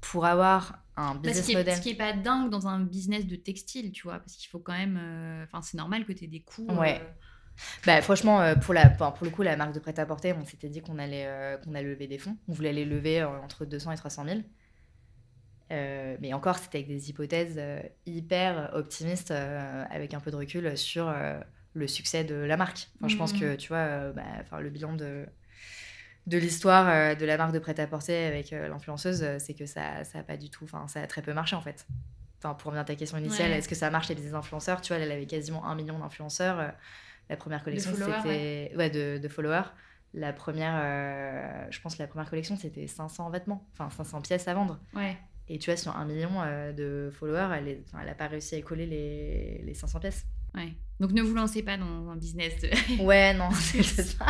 [0.00, 1.76] pour avoir un business ce model.
[1.76, 4.58] Ce qui est pas dingue dans un business de textile, tu vois, parce qu'il faut
[4.58, 4.98] quand même.
[5.00, 6.66] Euh, enfin, c'est normal que tu aies des coûts.
[6.70, 7.00] Ouais.
[7.00, 7.04] Euh.
[7.84, 10.96] Bah, franchement, pour, la, pour le coup, la marque de prêt-à-porter, on s'était dit qu'on
[10.96, 12.36] allait, qu'on allait lever des fonds.
[12.46, 14.40] On voulait les lever entre 200 et 300 000.
[16.20, 17.60] mais encore, c'était avec des hypothèses
[18.06, 21.12] hyper optimistes, avec un peu de recul sur
[21.72, 22.90] le succès de la marque.
[22.98, 23.40] Enfin, Je pense mmh.
[23.40, 25.26] que, tu vois, bah, le bilan de,
[26.28, 30.04] de l'histoire euh, de la marque de prêt-à-porter avec euh, l'influenceuse, euh, c'est que ça
[30.04, 31.86] ça a pas du tout, enfin ça a très peu marché en fait.
[32.38, 34.80] Enfin pour revenir à ta question initiale, est-ce que ça marche les business influenceurs?
[34.80, 36.72] Tu vois, elle avait quasiment un million d'influenceurs.
[37.28, 38.90] La première collection c'était ouais.
[38.90, 39.68] de, de, followers.
[40.14, 40.80] La première,
[41.70, 44.78] je pense la première collection c'était 500 vêtements, enfin 500 pièces à vendre.
[44.94, 45.16] Ouais.
[45.48, 46.30] Et tu vois, sur un million
[46.76, 50.24] de followers, elle, est, elle a pas réussi à écoler les, les 500 pièces.
[50.54, 50.74] Ouais.
[51.00, 53.02] Donc ne vous lancez pas dans un business de...
[53.02, 54.26] ouais, non, c'est ça.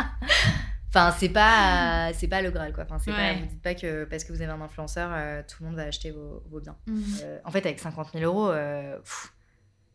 [0.89, 2.83] Enfin, c'est pas, c'est pas le Graal, quoi.
[2.83, 5.61] Enfin, c'est pas, vous dites pas que parce que vous avez un influenceur, euh, tout
[5.61, 6.75] le monde va acheter vos, vos biens.
[6.87, 7.03] Mhm.
[7.21, 8.97] Euh, en fait, avec 50 000 euros, euh,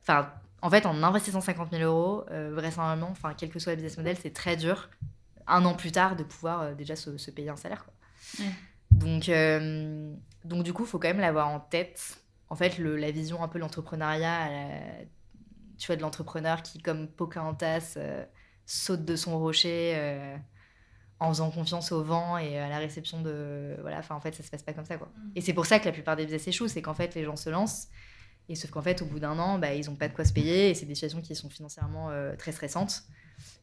[0.03, 3.99] enfin, en fait, en investissant 50 000 euros, vraisemblablement, enfin, quel que soit le business
[3.99, 4.89] model, c'est très dur,
[5.49, 8.45] un an plus tard, de pouvoir déjà se, se, payer un salaire, quoi.
[8.93, 9.29] Donc,
[10.45, 12.21] donc, du coup, il faut quand même l'avoir en tête.
[12.51, 14.49] En fait, le, la vision un peu l'entrepreneuriat,
[15.77, 17.99] tu vois, de l'entrepreneur qui, comme Pocahontas,
[18.65, 20.39] saute de son rocher
[21.21, 24.43] en faisant confiance au vent et à la réception de voilà enfin en fait ça
[24.43, 25.31] se passe pas comme ça quoi mm.
[25.37, 27.37] et c'est pour ça que la plupart des business échouent c'est qu'en fait les gens
[27.37, 27.89] se lancent
[28.49, 30.33] et sauf qu'en fait au bout d'un an bah, ils ont pas de quoi se
[30.33, 33.05] payer et c'est des situations qui sont financièrement euh, très stressantes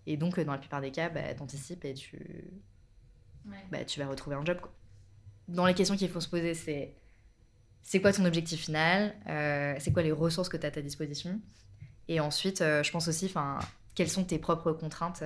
[0.08, 2.20] et donc euh, dans la plupart des cas bah, t'anticipes et tu
[3.72, 4.72] bah, tu vas retrouver un job quoi.
[5.48, 6.96] dans les questions qu'il faut se poser c'est
[7.84, 10.82] c'est quoi ton objectif final euh, c'est quoi les ressources que tu as à ta
[10.82, 11.40] disposition?
[12.08, 13.60] Et ensuite je pense aussi enfin
[13.96, 15.24] quelles sont tes propres contraintes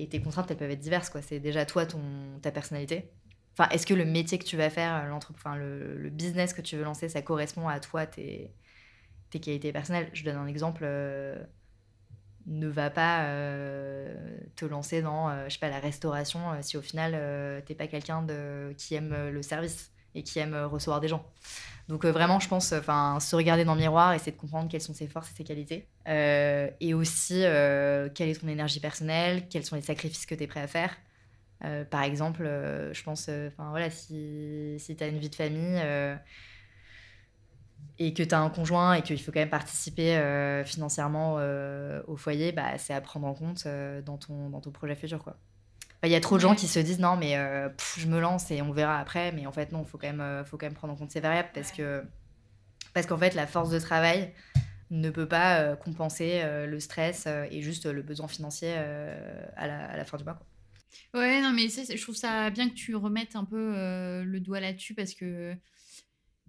[0.00, 1.10] et tes contraintes, elles peuvent être diverses.
[1.10, 1.22] quoi.
[1.22, 2.00] C'est déjà toi, ton,
[2.42, 3.10] ta personnalité.
[3.52, 6.76] Enfin, est-ce que le métier que tu vas faire, enfin, le, le, business que tu
[6.76, 8.54] veux lancer, ça correspond à toi, tes,
[9.30, 10.08] tes qualités personnelles?
[10.12, 10.82] Je donne un exemple.
[10.84, 11.42] Euh,
[12.46, 16.82] ne va pas euh, te lancer dans, euh, je sais pas, la restauration si au
[16.82, 21.24] final, t'es pas quelqu'un de, qui aime le service et qui aime recevoir des gens.
[21.90, 24.94] Donc euh, vraiment, je pense, se regarder dans le miroir, essayer de comprendre quelles sont
[24.94, 25.88] ses forces et ses qualités.
[26.06, 30.44] Euh, et aussi, euh, quelle est ton énergie personnelle, quels sont les sacrifices que tu
[30.44, 30.96] es prêt à faire.
[31.90, 32.44] par exemple,
[32.92, 35.82] je pense, enfin voilà, si, si tu as une vie de famille
[37.98, 41.38] et que tu as un conjoint et qu'il faut quand même participer financièrement
[42.06, 43.66] au foyer, bah, c'est à prendre en compte
[44.06, 45.24] dans, ton, dans ton projet futur.
[45.24, 45.36] quoi.
[46.02, 48.20] Bah, il y a trop de gens qui se disent non, mais euh, je me
[48.20, 49.32] lance et on verra après.
[49.32, 51.10] Mais en fait, non, il faut, quand même, euh, faut quand même prendre en compte
[51.10, 52.02] ces variables parce que
[52.94, 54.32] parce qu'en fait, la force de travail
[54.90, 60.16] ne peut pas euh, compenser le stress et juste le besoin financier à la, fin
[60.16, 60.34] du mois.
[60.34, 61.20] Quoi.
[61.20, 64.94] Ouais, non, mais je trouve ça bien que tu remettes un peu le doigt là-dessus
[64.94, 65.54] parce que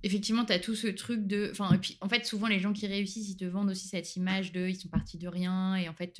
[0.01, 1.49] effectivement, tu as tout ce truc de.
[1.51, 4.15] Enfin, et puis en fait, souvent, les gens qui réussissent, ils te vendent aussi cette
[4.15, 6.19] image de ils sont partis de rien et en fait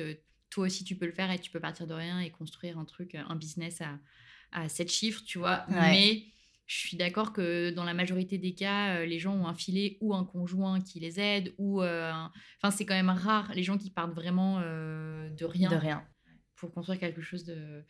[0.51, 2.85] toi aussi tu peux le faire et tu peux partir de rien et construire un
[2.85, 3.97] truc, un business à,
[4.51, 5.65] à 7 chiffres, tu vois.
[5.69, 6.25] Mais
[6.67, 9.97] je suis d'accord que dans la majorité des cas, euh, les gens ont un filet
[10.01, 11.81] ou un conjoint qui les aide, ou.
[11.81, 15.69] euh, un- Enfin, c'est quand même rare les gens qui partent vraiment euh, de rien
[15.69, 16.05] De rien.
[16.55, 17.83] pour construire quelque chose de.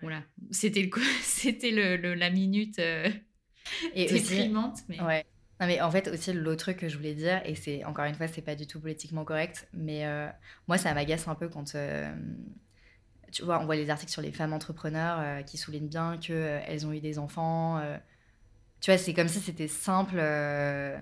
[0.00, 0.22] Voilà.
[0.50, 0.90] C'était le,
[1.22, 3.10] c'était le, le- la minute euh,
[3.94, 5.00] Et aussi, déprimante, mais.
[5.02, 5.24] Ouais.
[5.64, 8.14] Non, mais en fait, aussi, l'autre truc que je voulais dire, et c'est encore une
[8.14, 10.28] fois, c'est pas du tout politiquement correct, mais euh,
[10.68, 11.74] moi, ça m'agace un peu quand.
[11.74, 12.14] euh,
[13.32, 16.86] tu vois, on voit les articles sur les femmes entrepreneurs euh, qui soulignent bien qu'elles
[16.86, 17.80] ont eu des enfants.
[18.82, 20.16] tu vois, c'est comme si c'était simple.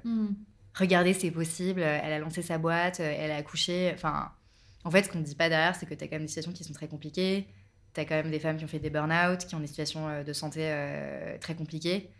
[0.05, 0.29] Hmm.
[0.75, 3.91] regardez, c'est possible, elle a lancé sa boîte, elle a accouché.
[3.93, 4.31] Enfin,
[4.85, 6.29] en fait, ce qu'on ne dit pas derrière, c'est que tu as quand même des
[6.29, 7.49] situations qui sont très compliquées.
[7.95, 10.23] Tu as quand même des femmes qui ont fait des burn-out, qui ont des situations
[10.23, 10.73] de santé
[11.41, 12.13] très compliquées.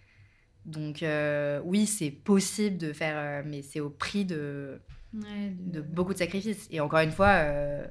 [0.65, 4.81] Donc, euh, oui, c'est possible de faire, euh, mais c'est au prix de,
[5.15, 6.69] Ouais, de beaucoup de sacrifices.
[6.71, 7.87] Et encore une fois, euh,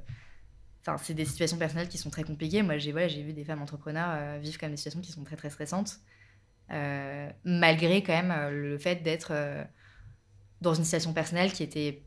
[1.04, 2.64] c'est des situations personnelles qui sont très compliquées.
[2.64, 5.12] Moi, j'ai voilà, j'ai vu des femmes entrepreneurs euh, vivre quand même des situations qui
[5.12, 6.00] sont très, très stressantes,
[7.44, 9.34] malgré quand même le fait d'être
[10.62, 12.02] dans une situation personnelle qui était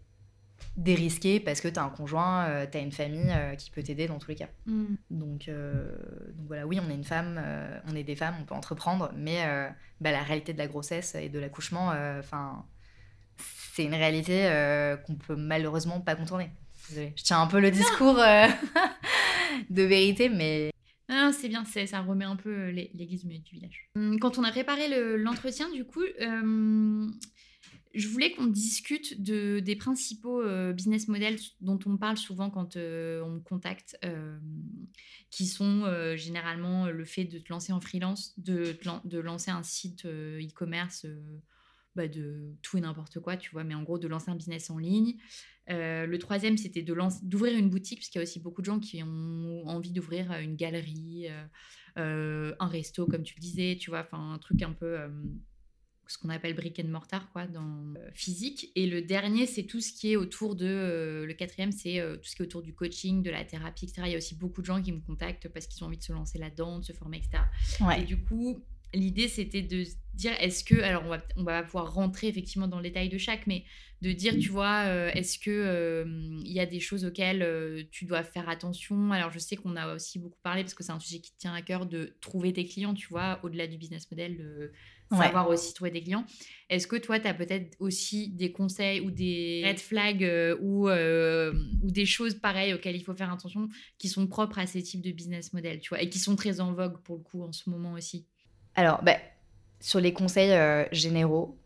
[0.77, 4.07] dérisquée parce que tu as un conjoint, tu as une famille euh, qui peut t'aider
[4.09, 4.49] dans tous les cas.
[4.67, 4.95] Hmm.
[5.11, 5.95] Donc, euh,
[6.37, 9.12] donc voilà, oui, on est une femme, euh, on est des femmes, on peut entreprendre,
[9.17, 9.69] mais euh,
[10.01, 12.64] bah, la réalité de la grossesse et de l'accouchement, euh, enfin,
[13.75, 16.51] c'est une réalité euh, qu'on peut malheureusement pas contourner.
[16.88, 17.12] Désolée.
[17.17, 18.47] Je tiens un peu le discours euh,
[19.71, 20.71] de vérité, mais
[21.09, 23.88] Non, non, c'est bien, ça remet un peu euh, l'é- l'église au milieu du village.
[23.97, 27.07] Hum, Quand on a préparé le- l'entretien, du coup, euh,
[27.95, 32.77] je voulais qu'on discute de, des principaux euh, business models dont on parle souvent quand
[32.77, 34.37] euh, on me contacte, euh,
[35.31, 35.85] qui sont
[36.17, 38.77] généralement le fait de te lancer en freelance, de,
[39.21, 41.07] lancer un site e-commerce.
[41.97, 44.71] bah, de tout et n'importe quoi, tu vois, mais en gros de lancer un business
[44.71, 45.17] en ligne.
[45.69, 49.67] Le troisième, c'était d'ouvrir une boutique, puisqu'il y a aussi beaucoup de gens qui ont
[49.67, 51.27] envie d'ouvrir une galerie,
[51.97, 54.99] un resto, comme tu le disais, tu vois, enfin un truc un peu
[56.09, 58.71] ce qu'on appelle brick and mortar, quoi, dans euh, physique.
[58.75, 60.67] Et le dernier, c'est tout ce qui est autour de.
[60.67, 63.85] euh, le quatrième, c'est euh, tout ce qui est autour du coaching, de la thérapie,
[63.87, 64.03] etc.
[64.07, 66.03] Il y a aussi beaucoup de gens qui me contactent parce qu'ils ont envie de
[66.03, 67.43] se lancer là-dedans, de se former, etc.
[67.99, 68.62] Et du coup,
[68.93, 72.79] l'idée, c'était de dire, est-ce que, alors on va, on va pouvoir rentrer effectivement dans
[72.79, 73.64] le détail de chaque, mais
[74.03, 76.05] de dire, tu vois, euh, est-ce que
[76.45, 79.12] il y a des choses auxquelles tu dois faire attention?
[79.12, 81.38] Alors, je sais qu'on a aussi beaucoup parlé, parce que c'est un sujet qui te
[81.38, 84.73] tient à cœur, de trouver tes clients, tu vois, au-delà du business model, de
[85.14, 85.27] Ouais.
[85.27, 86.24] savoir aussi trouver des clients.
[86.68, 90.88] Est-ce que toi, tu as peut-être aussi des conseils ou des red flags euh, ou,
[90.88, 94.83] euh, ou des choses pareilles auxquelles il faut faire attention qui sont propres à ces
[94.83, 97.42] types de business models, tu vois, et qui sont très en vogue pour le coup
[97.42, 98.27] en ce moment aussi?
[98.74, 99.16] Alors, bah,
[99.81, 101.59] sur les conseils euh, généraux,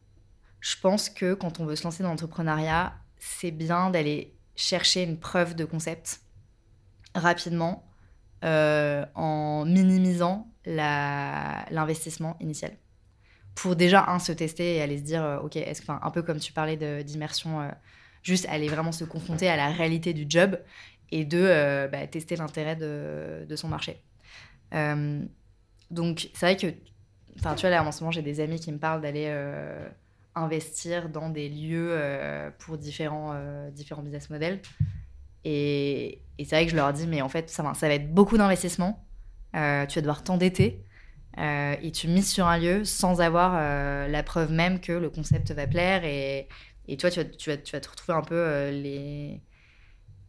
[0.61, 5.19] je pense que quand on veut se lancer dans l'entrepreneuriat, c'est bien d'aller chercher une
[5.19, 6.21] preuve de concept
[7.15, 7.85] rapidement
[8.45, 12.73] euh, en minimisant l'investissement initial.
[13.61, 16.23] Pour déjà, un, se tester et aller se dire, euh, ok, est-ce que, un peu
[16.23, 17.69] comme tu parlais d'immersion, euh,
[18.23, 20.59] juste aller vraiment se confronter à la réalité du job
[21.11, 24.01] et deux, euh, bah, tester l'intérêt de, son marché.
[25.91, 26.67] Donc, c'est vrai que
[27.41, 29.33] Enfin, tu vois, là, en ce moment, j'ai des amis qui me parlent d'aller
[30.35, 31.97] investir dans des lieux
[32.59, 33.33] pour différents,
[33.71, 34.61] différents business models.
[35.45, 38.37] Et, c'est vrai que je leur dis, mais en fait, ça, ça va être beaucoup
[38.37, 39.05] d'investissement.
[39.57, 40.85] Euh, tu vas devoir t'endetter.
[41.37, 45.11] Euh, et tu mises sur un lieu sans avoir euh, la preuve même que le
[45.11, 46.05] concept va plaire.
[46.05, 46.49] Et,
[46.89, 49.41] et toi, tu vas, tu, vas, tu vas te retrouver un peu euh, les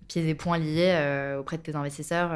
[0.07, 2.31] pieds et poings liés auprès de tes investisseurs,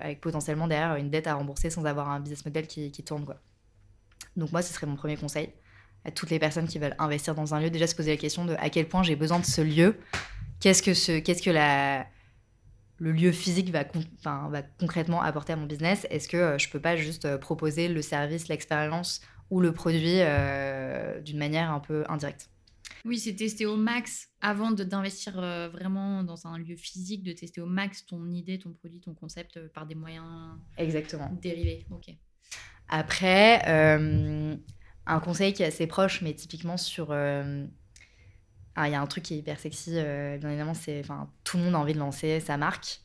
[0.00, 3.24] avec potentiellement derrière une dette à rembourser sans avoir un business model qui, qui tourne.
[3.24, 3.36] Quoi.
[4.36, 5.50] Donc moi, ce serait mon premier conseil
[6.04, 8.44] à toutes les personnes qui veulent investir dans un lieu, déjà se poser la question
[8.44, 9.98] de à quel point j'ai besoin de ce lieu,
[10.60, 12.06] qu'est-ce que, ce, qu'est-ce que la,
[13.00, 16.06] le lieu physique va, con- enfin, va concrètement apporter à mon business.
[16.10, 20.20] Est-ce que euh, je peux pas juste euh, proposer le service, l'expérience ou le produit
[20.20, 22.50] euh, d'une manière un peu indirecte?
[23.06, 27.62] Oui, c'est tester au max avant d'investir euh, vraiment dans un lieu physique, de tester
[27.62, 30.26] au max ton idée, ton produit, ton concept euh, par des moyens
[30.76, 31.30] Exactement.
[31.40, 31.86] dérivés.
[31.90, 32.14] Ok.
[32.90, 34.54] Après, euh,
[35.06, 37.14] un conseil qui est assez proche, mais typiquement sur.
[38.76, 41.02] Euh, ah, Il y a un truc qui est hyper sexy, euh, bien évidemment, c'est.
[41.44, 43.00] Tout le monde a envie de lancer sa marque.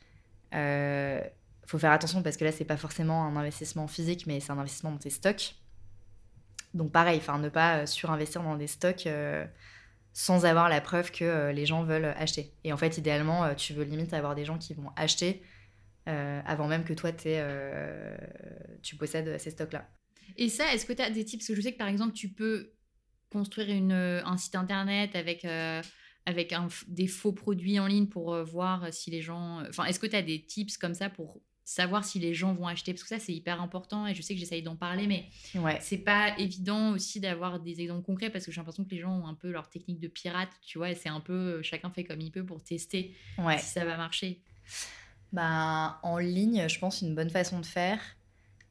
[0.53, 4.51] Il faut faire attention parce que là, c'est pas forcément un investissement physique, mais c'est
[4.51, 5.55] un investissement dans tes stocks.
[6.76, 9.45] Donc, pareil, ne pas euh, surinvestir dans des stocks euh,
[10.11, 12.53] sans avoir la preuve que euh, les gens veulent acheter.
[12.66, 15.41] Et en fait, idéalement, euh, tu veux limite avoir des gens qui vont acheter
[16.09, 18.18] euh, avant même que toi, euh,
[18.84, 19.89] tu possèdes ces stocks-là.
[20.36, 21.39] Et ça, est-ce que tu as des tips?
[21.39, 22.74] Parce que je sais que par exemple, tu peux
[23.32, 25.82] construire une, euh, un site internet avec euh,
[26.26, 29.61] avec un, des faux produits en ligne pour voir si les gens.
[29.69, 32.67] Enfin, est-ce que tu as des tips comme ça pour savoir si les gens vont
[32.67, 32.93] acheter?
[32.93, 35.78] Parce que ça c'est hyper important et je sais que j'essaye d'en parler mais ouais.
[35.82, 39.19] c'est pas évident aussi d'avoir des exemples concrets parce que j'ai l'impression que les gens
[39.19, 41.89] ont un peu leur technique de pirate tu vois et c'est un peu euh, chacun
[41.89, 43.15] fait comme il peut pour tester
[43.57, 44.41] si ça va marcher
[45.32, 47.99] bah, en ligne je pense une bonne façon de faire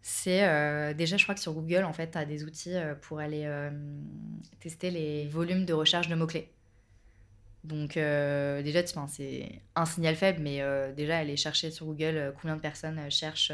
[0.07, 2.95] c'est euh, déjà je crois que sur Google en fait tu as des outils euh,
[2.95, 3.49] pour aller
[4.61, 6.55] tester les volumes de recherche de mots clés
[7.65, 12.31] donc euh, déjà, c'est un signal faible, mais euh, déjà aller chercher sur Google euh,
[12.31, 13.53] combien de personnes cherchent,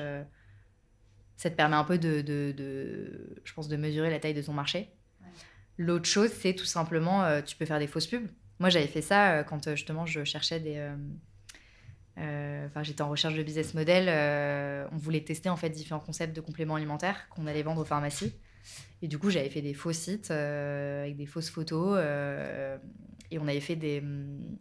[1.37, 4.53] ça te permet un peu de, de, je pense, de mesurer la taille de ton
[4.53, 4.91] marché.
[5.79, 8.29] L'autre chose, c'est tout simplement, tu peux faire des fausses pubs.
[8.59, 10.91] Moi, j'avais fait ça quand justement je cherchais des...
[12.21, 14.09] Enfin, j'étais en recherche de business model.
[14.93, 18.35] on voulait tester en fait différents concepts de compléments alimentaires qu'on allait vendre aux pharmacies.
[19.03, 21.99] Et du coup, j'avais fait des faux sites avec des fausses photos
[23.31, 24.03] et on avait fait des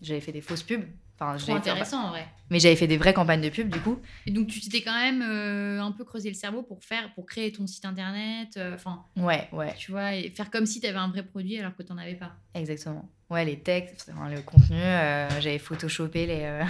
[0.01, 0.85] j'avais fait des fausses pubs
[1.19, 2.27] enfin intéressant en vrai.
[2.49, 3.99] mais j'avais fait des vraies campagnes de pub du coup.
[4.25, 7.25] Et donc tu t'étais quand même euh, un peu creusé le cerveau pour faire pour
[7.25, 9.73] créer ton site internet euh, enfin ouais ouais.
[9.77, 11.97] tu vois et faire comme si tu avais un vrai produit alors que tu n'en
[11.97, 12.31] avais pas.
[12.53, 13.09] Exactement.
[13.29, 16.61] Ouais les textes le contenu euh, j'avais photoshopé les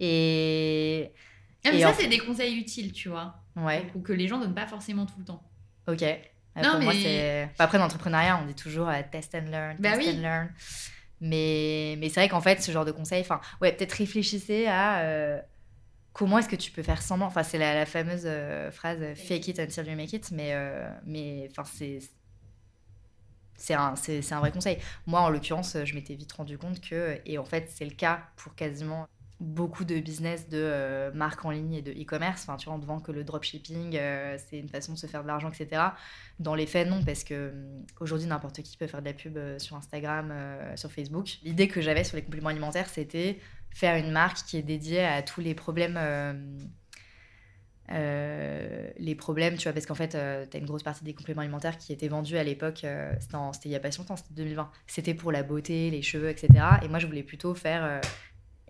[0.00, 1.10] et
[1.64, 3.34] ah, mais ça c'est des conseils utiles tu vois.
[3.56, 3.90] Ouais.
[3.94, 5.42] Ou que les gens donnent pas forcément tout le temps.
[5.88, 6.04] Ok.
[6.60, 7.48] Non, mais...
[7.58, 10.48] Après, dans l'entrepreneuriat, on dit toujours test and learn, bah test and learn.
[11.20, 15.00] Mais, mais c'est vrai qu'en fait, ce genre de conseil, enfin, ouais, peut-être réfléchissez à
[15.00, 15.40] euh,
[16.12, 17.26] comment est-ce que tu peux faire semblant.
[17.26, 20.54] Enfin, c'est la, fameuse euh, phrase fake it until you make it, mais,
[21.04, 21.98] mais c'est.
[23.60, 24.78] C'est un, c'est, un vrai conseil.
[25.06, 28.20] Moi, en l'occurrence, je m'étais vite rendu compte que, et en fait, c'est le cas
[28.36, 29.08] pour quasiment
[29.40, 32.42] beaucoup de business de euh, marques en ligne et de e-commerce.
[32.42, 35.06] Enfin, tu vois, on te vend que le dropshipping, euh, c'est une façon de se
[35.06, 35.82] faire de l'argent, etc.
[36.40, 39.36] Dans les faits, non, parce que hum, aujourd'hui, n'importe qui peut faire de la pub
[39.36, 40.32] euh, sur Instagram,
[40.76, 41.38] sur Facebook.
[41.44, 43.38] L'idée que j'avais sur les compléments alimentaires, c'était
[43.70, 45.98] faire une marque qui est dédiée à tous les problèmes.
[47.88, 50.16] les problèmes, tu vois, parce qu'en fait, tu
[50.56, 52.84] as une grosse partie des compléments alimentaires qui étaient vendus à l'époque,
[53.20, 54.70] c'était il n'y a pas si longtemps, c'était 2020.
[54.86, 56.48] C'était pour la beauté, les cheveux, etc.
[56.82, 58.00] Et moi, je voulais plutôt faire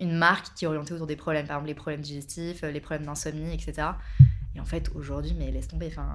[0.01, 2.81] une marque qui est orientée autour des problèmes, par exemple les problèmes digestifs, euh, les
[2.81, 3.89] problèmes d'insomnie, etc.
[4.55, 6.09] Et en fait, aujourd'hui, mais laisse tomber, enfin,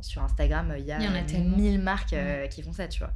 [0.00, 3.12] sur Instagram, il y a, il 1000 marques euh, qui font ça, tu vois.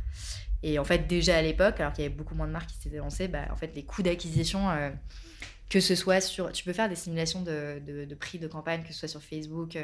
[0.62, 2.76] Et en fait, déjà à l'époque, alors qu'il y avait beaucoup moins de marques qui
[2.76, 4.90] s'étaient lancées, bah, en fait, les coûts d'acquisition, euh,
[5.68, 6.52] que ce soit sur...
[6.52, 9.76] Tu peux faire des simulations de, de, prix de campagne, que ce soit sur Facebook,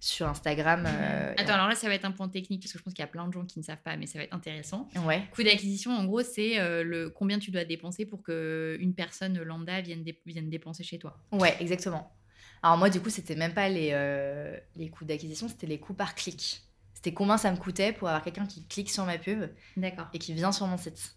[0.00, 0.84] sur Instagram.
[0.86, 3.02] Euh, Attends, alors là, ça va être un point technique parce que je pense qu'il
[3.02, 4.88] y a plein de gens qui ne savent pas, mais ça va être intéressant.
[5.04, 5.22] Ouais.
[5.32, 9.80] Coût d'acquisition, en gros, c'est euh, le combien tu dois dépenser pour qu'une personne lambda
[9.80, 11.18] vienne, vienne dépenser chez toi.
[11.32, 12.12] Ouais, exactement.
[12.62, 15.94] Alors moi, du coup, c'était même pas les, euh, les coûts d'acquisition, c'était les coûts
[15.94, 16.62] par clic.
[16.94, 19.48] C'était combien ça me coûtait pour avoir quelqu'un qui clique sur ma pub
[20.12, 21.14] et qui vient sur mon site.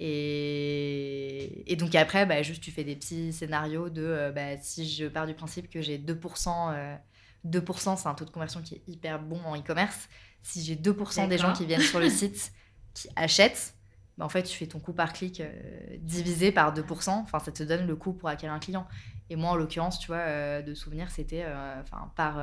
[0.00, 5.06] Et, et donc après, bah, juste tu fais des petits scénarios de bah, si je
[5.06, 6.98] pars du principe que j'ai 2%
[7.46, 10.08] 2%, c'est un taux de conversion qui est hyper bon en e-commerce.
[10.42, 12.52] Si j'ai 2% des gens qui viennent sur le site
[12.94, 13.74] qui achètent,
[14.16, 15.50] bah en fait, tu fais ton coût par clic euh,
[15.98, 17.10] divisé par 2%.
[17.10, 18.86] Enfin, ça te donne le coût pour acquérir un client.
[19.30, 22.38] Et moi, en l'occurrence, tu vois, euh, de souvenir, c'était euh, enfin par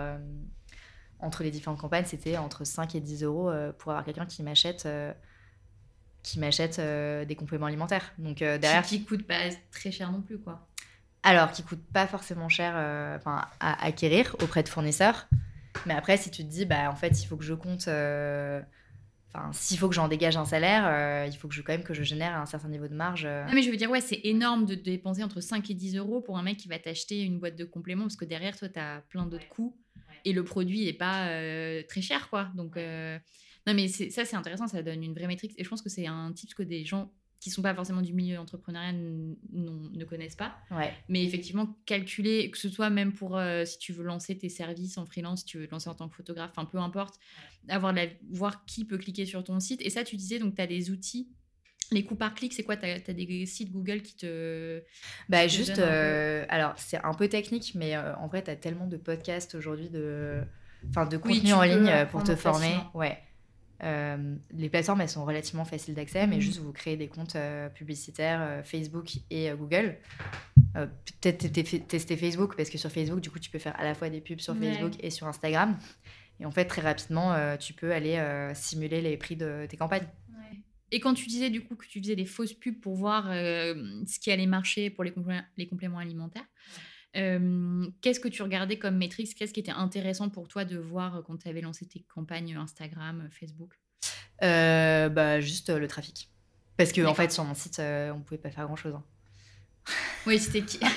[1.20, 4.88] entre les différentes campagnes, c'était entre 5 et 10 euros pour avoir quelqu'un qui m'achète
[6.24, 8.12] qui m'achète des compléments alimentaires.
[8.18, 10.68] Donc derrière, qui, qui coûte pas très cher non plus, quoi
[11.24, 13.18] alors qui coûte pas forcément cher euh,
[13.60, 15.28] à acquérir auprès de fournisseurs.
[15.86, 18.62] Mais après, si tu te dis, bah, en fait, il faut que je compte, euh,
[19.34, 21.84] enfin, s'il faut que j'en dégage un salaire, euh, il faut que je, quand même
[21.84, 23.26] que je génère un certain niveau de marge.
[23.26, 26.22] Non, mais je veux dire, ouais, c'est énorme de dépenser entre 5 et 10 euros
[26.22, 28.80] pour un mec qui va t'acheter une boîte de compléments parce que derrière, toi, tu
[28.80, 29.78] as plein d'autres coûts
[30.26, 31.28] et le produit n'est pas
[31.88, 32.50] très cher, quoi.
[32.56, 35.90] Donc, non, mais ça, c'est intéressant, ça donne une vraie métrique et je pense que
[35.90, 37.12] c'est un type que des gens
[37.42, 38.96] qui sont pas forcément du milieu entrepreneurial
[39.52, 40.56] ne connaissent pas.
[40.70, 40.94] Ouais.
[41.10, 45.00] Mais effectivement, calculer, que ce soit même pour euh, si tu veux lancer tes services
[45.00, 47.20] en freelance, si tu veux te lancer en tant que photographe, enfin peu importe,
[47.68, 49.82] avoir la, voir qui peut cliquer sur ton site.
[49.82, 51.30] Et ça, tu disais, donc tu as des outils.
[51.92, 52.78] Les coûts par clic, c'est quoi?
[52.78, 54.84] Tu as, des sites Google qui te.
[55.28, 55.80] Bah, juste.
[55.80, 59.56] Euh, alors, c'est un peu technique, mais euh, en vrai, tu as tellement de podcasts
[59.56, 60.44] aujourd'hui, de,
[60.90, 62.76] enfin, de contenu en ligne pour te former.
[62.94, 63.18] Ouais.
[63.84, 66.42] Euh, les plateformes, elles sont relativement faciles d'accès, mais mhm.
[66.42, 69.98] juste vous créez des comptes euh, publicitaires euh, Facebook et Google.
[70.74, 71.52] Peut-être
[71.88, 74.22] tester Facebook, parce que sur Facebook, du coup, tu peux faire à la fois des
[74.22, 75.78] pubs sur Facebook et sur Instagram.
[76.40, 78.18] Et en fait, très rapidement, tu peux aller
[78.54, 80.08] simuler les prix de tes campagnes.
[80.92, 84.20] Et quand tu disais du coup que tu faisais des fausses pubs pour voir ce
[84.20, 85.14] qui allait marcher pour les,
[85.58, 86.46] les compléments alimentaires,
[87.14, 91.38] Qu'est-ce que tu regardais comme métriques Qu'est-ce qui était intéressant pour toi de voir quand
[91.38, 93.80] tu avais lancé tes campagnes Instagram, Facebook?
[94.44, 96.30] Euh, bah, Juste le trafic.
[96.78, 98.96] Parce que, en fait, sur mon site, euh, on pouvait pas faire grand-chose.
[98.96, 99.04] hein.
[100.26, 100.80] Oui, c'était qui?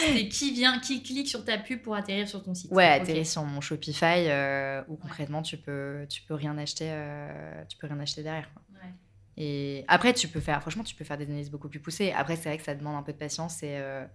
[0.00, 2.70] C'était qui vient, qui clique sur ta pub pour atterrir sur ton site?
[2.72, 7.62] Ouais, atterrir sur mon Shopify euh, où concrètement, tu peux, tu peux rien acheter, euh,
[7.68, 8.50] tu peux rien acheter derrière.
[8.54, 8.62] quoi.
[8.82, 8.88] Ouais.
[9.36, 12.12] Et après, tu peux faire, franchement, tu peux faire des analyses beaucoup plus poussées.
[12.12, 13.62] Après, c'est vrai que ça demande un peu de patience.
[13.62, 14.06] Et, euh,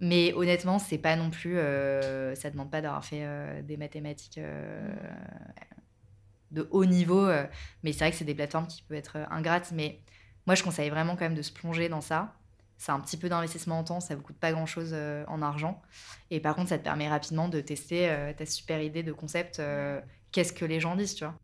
[0.00, 1.56] Mais honnêtement, c'est pas non plus.
[1.58, 4.94] euh, Ça demande pas d'avoir fait euh, des mathématiques euh,
[6.50, 7.26] de haut niveau.
[7.82, 9.72] Mais c'est vrai que c'est des plateformes qui peuvent être ingrates.
[9.72, 10.00] Mais
[10.46, 12.34] moi, je conseille vraiment quand même de se plonger dans ça.
[12.78, 15.40] C'est un petit peu d'investissement en temps, ça ne vous coûte pas grand-chose euh, en
[15.40, 15.80] argent.
[16.30, 19.62] Et par contre, ça te permet rapidement de tester ta super idée de concept.
[20.30, 21.38] Qu'est-ce que les gens disent, tu vois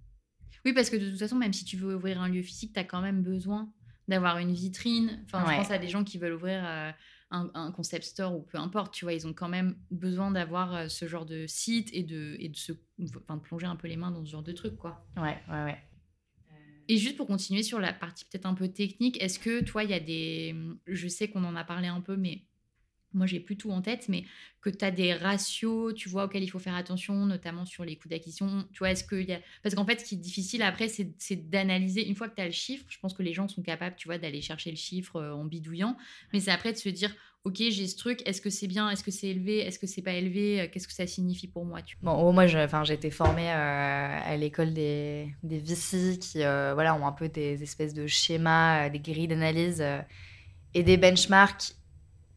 [0.67, 2.81] Oui, parce que de toute façon, même si tu veux ouvrir un lieu physique, tu
[2.81, 3.73] as quand même besoin
[4.09, 5.23] d'avoir une vitrine.
[5.25, 5.53] Enfin, Ouais.
[5.55, 6.63] je pense à des gens qui veulent ouvrir
[7.33, 10.75] un, un concept store ou peu importe, tu vois, ils ont quand même besoin d'avoir
[10.75, 12.73] euh, ce genre de site et de, et de, se,
[13.17, 15.05] enfin, de plonger un peu les mains dans ce genre de truc, quoi.
[15.17, 15.79] Ouais, ouais, ouais.
[16.89, 19.91] Et juste pour continuer sur la partie peut-être un peu technique, est-ce que toi, il
[19.91, 20.55] y a des...
[20.87, 22.45] Je sais qu'on en a parlé un peu, mais
[23.15, 24.25] moi, j'ai plus tout en tête, mais
[24.63, 27.97] que tu as des ratios, tu vois, auxquels il faut faire attention, notamment sur les
[27.97, 28.65] coûts d'acquisition.
[28.73, 29.41] Tu vois, est-ce qu'il y a...
[29.63, 32.07] Parce qu'en fait, ce qui est difficile après, c'est d'analyser.
[32.09, 34.07] Une fois que tu as le chiffre, je pense que les gens sont capables, tu
[34.07, 35.97] vois, d'aller chercher le chiffre euh, en bidouillant.
[36.33, 39.03] Mais c'est après de se dire, OK, j'ai ce truc, est-ce que c'est bien, est-ce
[39.03, 41.81] que c'est élevé, est-ce que c'est pas élevé, euh, qu'est-ce que ça signifie pour moi.
[42.01, 43.55] Bon, gros, moi, j'ai été formée euh,
[44.25, 49.27] à l'école des, des qui voilà, ont un peu des espèces de schémas, des grilles
[49.27, 49.85] d'analyse
[50.75, 51.75] et des benchmarks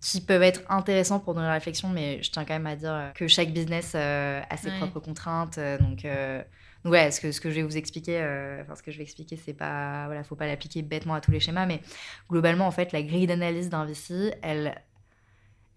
[0.05, 2.93] qui peuvent être intéressants pour nourrir la réflexion, mais je tiens quand même à dire
[2.93, 4.77] euh, que chaque business euh, a ses Ouais.
[4.77, 5.57] propres contraintes.
[5.57, 6.43] euh, donc, euh,
[6.85, 9.03] ouais, ce que, ce que je vais vous expliquer, euh, enfin, ce que je vais
[9.03, 11.81] expliquer, c'est pas, voilà, faut pas l'appliquer bêtement à tous les schémas, mais
[12.29, 14.75] globalement, en fait, la grille d'analyse d'un VC, elle,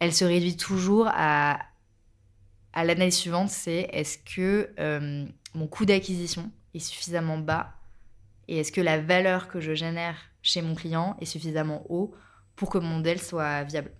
[0.00, 1.60] elle se réduit toujours à
[2.72, 4.70] à l'analyse suivante, c'est est-ce que
[5.54, 7.74] mon coût d'acquisition est suffisamment bas
[8.48, 12.14] et est-ce que la valeur que je génère chez mon client est suffisamment haut
[12.56, 13.92] pour que mon modèle soit viable?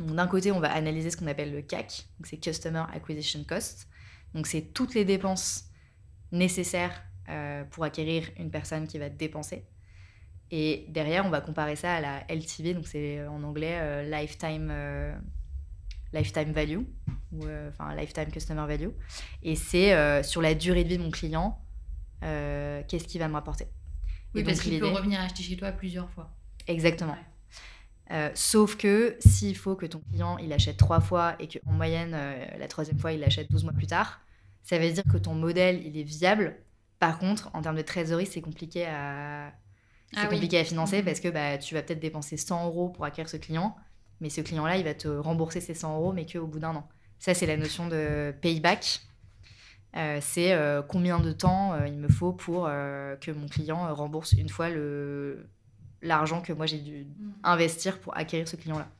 [0.00, 3.88] D'un côté, on va analyser ce qu'on appelle le CAC, donc c'est Customer Acquisition Cost.
[4.34, 5.64] Donc c'est toutes les dépenses
[6.32, 9.66] nécessaires euh, pour acquérir une personne qui va dépenser.
[10.50, 14.02] Et derrière, on va comparer ça à la LTV, donc c'est euh, en anglais euh,
[14.02, 15.14] lifetime, euh,
[16.12, 16.80] lifetime value
[17.32, 18.90] ou enfin lifetime customer value.
[19.42, 21.56] Et c'est sur la durée de vie de mon client,
[22.20, 23.66] qu'est-ce qu'il va me rapporter.
[24.34, 26.36] Oui, Et parce qu'il peut revenir acheter chez toi plusieurs fois.
[26.66, 27.12] Exactement.
[27.12, 27.18] Ouais.
[28.10, 32.12] Euh, sauf que s'il faut que ton client il achète trois fois et qu'en moyenne
[32.14, 34.20] euh, la troisième fois il l'achète 12 mois plus tard,
[34.64, 36.56] ça veut dire que ton modèle il est viable.
[36.98, 39.52] Par contre, en termes de trésorerie, c'est compliqué à
[40.12, 40.34] c'est Ah oui.
[40.36, 41.04] compliqué à financer Mhm.
[41.04, 43.76] parce que bah, tu vas peut-être dépenser 100 euros pour acquérir ce client,
[44.20, 46.88] mais ce client-là, il va te rembourser ses 100 euros, mais qu'au bout d'un an.
[47.20, 49.00] Ça, c'est la notion de payback.
[49.96, 50.56] Euh, c'est
[50.88, 55.48] combien de temps il me faut pour que mon client rembourse une fois le
[56.02, 57.06] l'argent que moi j'ai dû
[57.42, 58.90] investir pour acquérir ce client-là.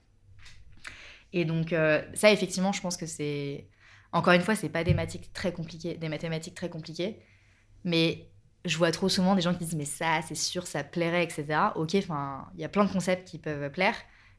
[1.32, 3.66] Et donc euh, ça, effectivement, je pense que c'est
[4.12, 7.20] encore une fois, c'est pas des mathématiques très compliquées, des mathématiques très compliquées,
[7.84, 8.26] mais
[8.64, 11.46] je vois trop souvent des gens qui disent mais ça, c'est sûr, ça plairait, etc.
[11.76, 13.94] Ok, enfin, il y a plein de concepts qui peuvent plaire,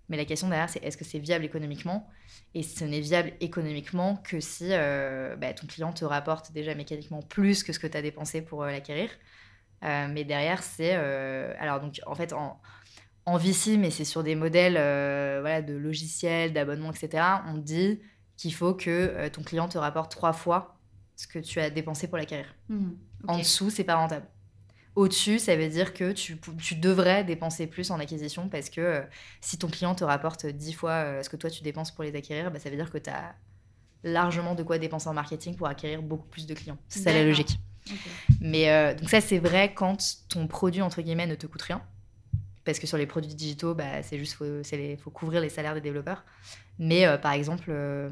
[0.09, 2.07] mais la question derrière, c'est est-ce que c'est viable économiquement?
[2.53, 7.21] Et ce n'est viable économiquement que si euh, bah, ton client te rapporte déjà mécaniquement
[7.21, 9.09] plus que ce que tu as dépensé pour euh, l'acquérir.
[9.83, 10.95] Euh, mais derrière, c'est.
[10.95, 12.59] euh, alors, donc, en fait, en,
[13.25, 17.23] en VC, mais c'est sur des modèles euh, voilà, de logiciels, d'abonnements, etc.
[17.47, 18.01] On dit
[18.37, 20.77] qu'il faut que ton client te rapporte trois fois
[21.15, 22.45] ce que tu as dépensé pour l'acquérir.
[22.69, 22.97] Mhm.
[23.27, 24.25] En dessous, c'est pas rentable.
[24.95, 29.01] Au-dessus, ça veut dire que tu, tu devrais dépenser plus en acquisition parce que euh,
[29.39, 32.13] si ton client te rapporte 10 fois euh, ce que toi tu dépenses pour les
[32.15, 33.35] acquérir, bah, ça veut dire que tu as
[34.03, 36.77] largement de quoi dépenser en marketing pour acquérir beaucoup plus de clients.
[36.89, 37.59] C'est ça la logique.
[38.39, 39.97] Mais euh, donc ça, c'est vrai quand
[40.29, 41.81] ton produit, entre guillemets, ne te coûte rien.
[42.63, 45.49] Parce que sur les produits digitaux, bah, c'est juste, faut, c'est les- faut couvrir les
[45.49, 46.23] salaires des développeurs.
[46.79, 48.09] Mais euh, par exemple, euh,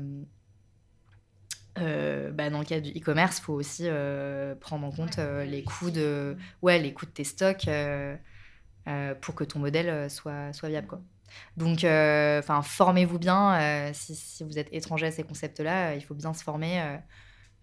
[2.32, 3.88] bah, dans le cas du e-commerce, il faut aussi
[4.60, 7.70] prendre en compte les coûts de, ouais, les coûts de tes stocks
[9.22, 10.88] pour que ton modèle soit, soit viable.
[10.88, 11.02] Quoi.
[11.58, 11.86] Donc,
[12.64, 13.92] formez-vous bien.
[13.94, 17.00] si, si vous êtes étranger à ces concepts-là, il faut bien se former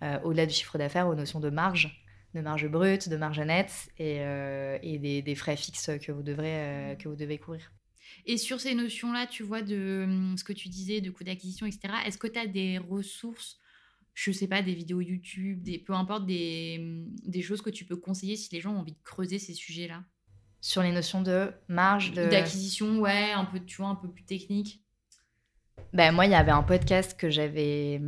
[0.03, 3.89] euh, au-delà du chiffre d'affaires aux notions de marge, de marge brute, de marge nette
[3.99, 7.73] et, euh, et des, des frais fixes que vous devrez, euh, que vous devez couvrir.
[8.27, 11.67] Et sur ces notions-là, tu vois, de hum, ce que tu disais, de coûts d'acquisition,
[11.67, 13.59] etc., est-ce que tu as des ressources,
[14.15, 17.97] je sais pas, des vidéos YouTube, des, peu importe, des, des choses que tu peux
[17.97, 20.05] conseiller si les gens ont envie de creuser ces sujets-là?
[20.61, 22.27] Sur les notions de marge, de...
[22.27, 24.83] D'acquisition, ouais, un peu, tu vois, un peu plus technique?
[25.93, 28.01] Ben, moi, il y avait un podcast que j'avais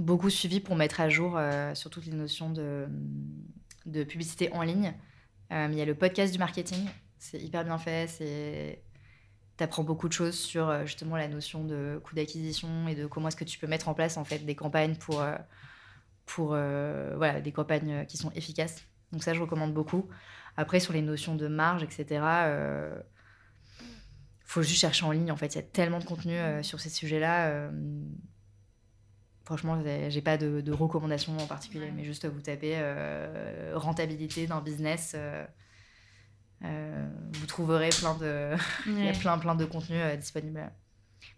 [0.00, 2.88] beaucoup suivi pour mettre à jour euh, sur toutes les notions de,
[3.86, 4.94] de publicité en ligne.
[5.52, 6.86] Euh, il y a le podcast du marketing.
[7.18, 8.08] C'est hyper bien fait.
[8.08, 8.82] C'est
[9.62, 13.28] apprends beaucoup de choses sur euh, justement la notion de coût d'acquisition et de comment
[13.28, 15.22] est-ce que tu peux mettre en place en fait des campagnes pour,
[16.24, 18.86] pour voilà, des campagnes qui sont efficaces.
[19.12, 20.08] Donc ça, je recommande beaucoup.
[20.56, 22.98] Après, sur les notions de marge, etc., euh,
[24.44, 25.30] faut juste chercher en ligne.
[25.30, 27.70] En fait, il y a tellement de contenu sur ces sujets-là.
[29.50, 34.60] Franchement, j'ai pas de, de, recommandations en particulier, mais juste vous tapez euh, rentabilité d'un
[34.60, 35.14] business.
[35.16, 35.44] Euh,
[36.62, 38.54] euh, vous trouverez plein de,
[38.86, 40.70] il y a plein plein de contenus disponibles.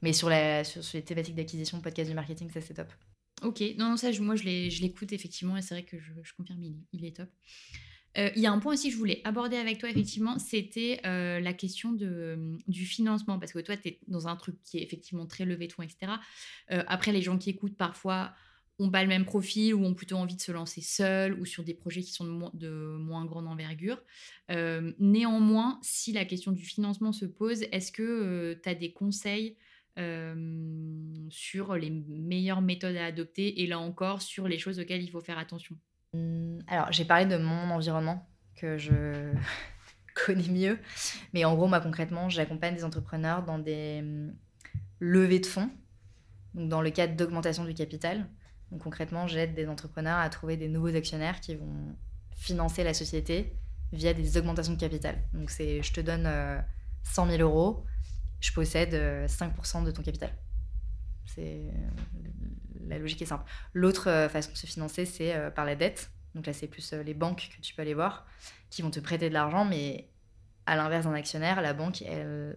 [0.03, 2.93] Mais sur, la, sur, les thématiques d'acquisition, podcast du marketing, ça c'est top.
[3.41, 6.63] Ok, non, non ça, moi je l'écoute effectivement et c'est vrai que je, je confirme,
[6.63, 7.31] il, il, est top.
[8.19, 11.01] Euh, il y a un point aussi que je voulais aborder avec toi, effectivement, c'était
[11.07, 13.39] euh, la question de, du financement.
[13.39, 16.13] Parce que toi, tu es dans un truc qui est effectivement très levé fonds, etc.
[16.71, 18.33] Euh, après, les gens qui écoutent parfois
[18.79, 21.63] ont pas le même profil ou ont plutôt envie de se lancer seuls ou sur
[21.63, 24.03] des projets qui sont de, de moins grande envergure.
[24.99, 29.57] néanmoins, si la question du financement se pose, est-ce que tu as des conseils
[31.29, 35.21] sur les meilleures méthodes à adopter et là encore sur les choses auxquelles il faut
[35.21, 35.77] faire attention?
[36.67, 39.33] Alors, j'ai parlé de mon environnement que je
[40.27, 40.79] connais mieux.
[41.33, 44.35] Mais en gros, moi, concrètement, j'accompagne des entrepreneurs dans des mmh,
[45.01, 45.71] levées de fonds,
[46.55, 48.29] donc dans le cadre d'augmentation du capital.
[48.71, 51.97] Donc, concrètement, j'aide des entrepreneurs à trouver des nouveaux actionnaires qui vont
[52.37, 53.57] financer la société
[53.93, 55.17] via des augmentations de capital.
[55.33, 56.25] Donc, c'est je te donne
[57.05, 57.85] 100 euh, 000 euros,
[58.41, 60.31] je possède 5% euh, de ton capital.
[61.27, 61.73] C'est
[62.89, 63.45] la logique est simple.
[63.73, 66.11] L'autre euh, façon de se financer, c'est euh, par la dette.
[66.35, 68.27] Donc là, c'est plus euh, les banques que tu peux aller voir
[68.71, 70.09] qui vont te prêter de l'argent, mais
[70.67, 72.57] à l'inverse d'un actionnaire, la banque, elle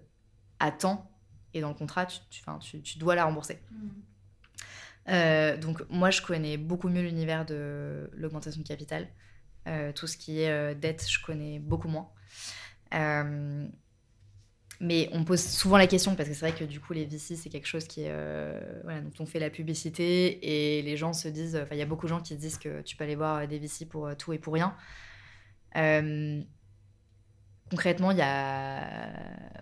[0.59, 1.11] attend
[1.53, 3.59] et dans le contrat, tu, tu, tu, dois la rembourser.
[5.07, 5.59] Mmh.
[5.59, 9.07] donc moi, je connais beaucoup mieux l'univers de l'augmentation de capital.
[9.95, 12.09] tout ce qui est dette, je connais beaucoup moins.
[14.82, 17.36] Mais on pose souvent la question parce que c'est vrai que du coup les VC
[17.36, 21.28] c'est quelque chose qui euh, voilà, dont on fait la publicité et les gens se
[21.28, 23.15] disent enfin il y a beaucoup de gens qui se disent que tu peux aller
[23.15, 24.76] voir des VC pour euh, tout et pour rien.
[25.78, 26.41] Euh,
[27.69, 28.84] concrètement il y a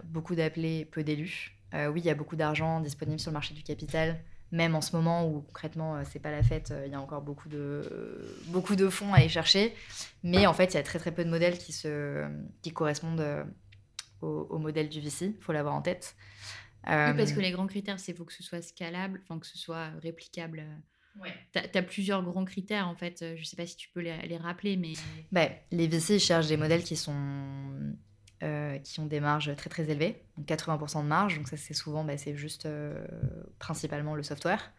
[0.04, 1.58] beaucoup d'appelés, peu d'élus.
[1.74, 4.20] oui il y a beaucoup d'argent disponible sur le marché du capital
[4.52, 7.50] même en ce moment où concrètement c'est pas la fête, il y a encore beaucoup
[7.50, 7.82] de,
[8.50, 9.74] beaucoup de fonds à aller chercher.
[10.22, 12.24] Mais en fait, il y a très très peu de modèles qui, se,
[12.62, 13.48] qui correspondent
[14.24, 16.16] au, modèle du VC, il faut l'avoir en tête.
[16.86, 19.48] Oui, parce que euh, les grands critères, c'est faut que ce soit scalable, enfin que
[19.48, 20.64] ce soit réplicable.
[21.20, 21.34] Ouais.
[21.54, 23.24] Tu as, plusieurs grands critères en fait.
[23.38, 24.94] Je sais pas si tu peux les, rappeler, mais.
[25.32, 27.96] Bah, les VC cherchent des modèles qui sont
[28.42, 31.38] euh, qui ont des marges très très élevées, donc 80% de marge.
[31.38, 33.06] Donc ça c'est souvent, bah, c'est juste euh,
[33.60, 34.74] principalement le software.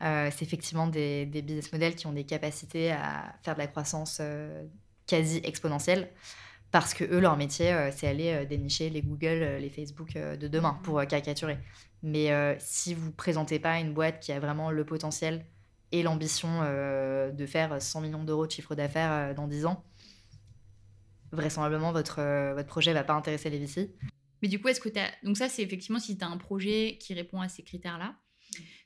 [0.00, 4.20] c'est effectivement des, des, business models qui ont des capacités à faire de la croissance
[5.06, 6.10] quasi exponentielle
[6.70, 10.14] parce que eux, leur métier, euh, c'est aller euh, dénicher les Google, euh, les Facebook
[10.14, 11.58] de demain, pour caricaturer.
[12.02, 15.44] Mais si vous présentez pas une boîte qui a vraiment le potentiel
[15.90, 19.82] et l'ambition de faire 100 millions d'euros de chiffre d'affaires dans 10 ans,
[21.32, 22.22] vraisemblablement, votre,
[22.54, 23.92] votre projet va pas intéresser les VC.
[24.42, 25.10] Mais du coup, est-ce que tu as...
[25.24, 28.14] Donc ça, c'est effectivement si tu as un projet qui répond à ces critères-là.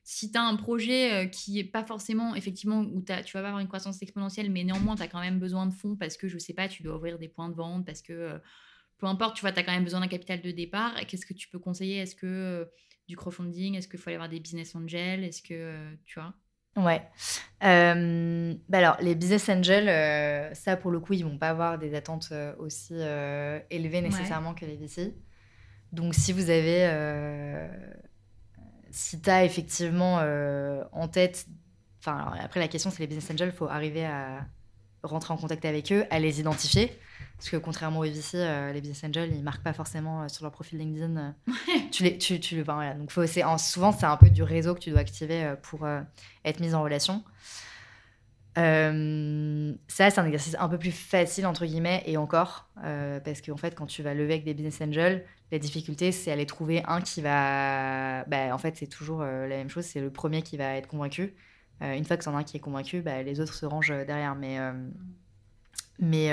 [0.05, 3.39] Si tu as un projet euh, qui est pas forcément, effectivement, où tu vas pas
[3.39, 6.27] avoir une croissance exponentielle, mais néanmoins, tu as quand même besoin de fonds parce que,
[6.27, 8.39] je sais pas, tu dois ouvrir des points de vente, parce que, euh,
[8.99, 10.95] peu importe, tu vois, tu as quand même besoin d'un capital de départ.
[11.07, 11.99] Qu'est-ce que tu peux conseiller?
[11.99, 12.65] Est-ce que euh,
[13.07, 13.77] du crowdfunding?
[13.77, 15.23] Est-ce qu'il faut aller voir des business angels?
[15.23, 16.35] Est-ce que, tu vois?
[16.75, 17.03] Ouais.
[17.61, 22.33] bah alors, les business angels, ça, pour le coup, ils vont pas avoir des attentes
[22.59, 22.95] aussi
[23.71, 25.15] élevées nécessairement que les VC.
[25.93, 26.89] Donc, si vous avez
[28.93, 31.47] si tu as effectivement euh, en tête.
[32.01, 34.45] Enfin, après, la question, c'est les business angels, il faut arriver à
[35.03, 36.97] rentrer en contact avec eux, à les identifier.
[37.37, 40.45] Parce que contrairement aux VC, euh, les business angels, ils marquent pas forcément euh, sur
[40.45, 41.35] leur profil LinkedIn.
[41.91, 42.95] tu les, tu, tu, enfin, voilà.
[42.95, 43.27] Donc, faut,
[43.59, 45.87] souvent, c'est un peu du réseau que tu dois activer pour
[46.45, 47.25] être mis en relation.
[48.55, 53.75] Ça, c'est un exercice un peu plus facile, entre guillemets, et encore, parce qu'en fait,
[53.75, 57.21] quand tu vas lever avec des business angels, la difficulté, c'est aller trouver un qui
[57.21, 58.25] va.
[58.25, 59.85] Bah, en fait, c'est toujours euh, la même chose.
[59.85, 61.35] C'est le premier qui va être convaincu.
[61.83, 63.91] Euh, une fois que c'en a un qui est convaincu, bah, les autres se rangent
[63.91, 64.35] euh, derrière.
[64.35, 64.59] Mais,
[65.99, 66.33] mais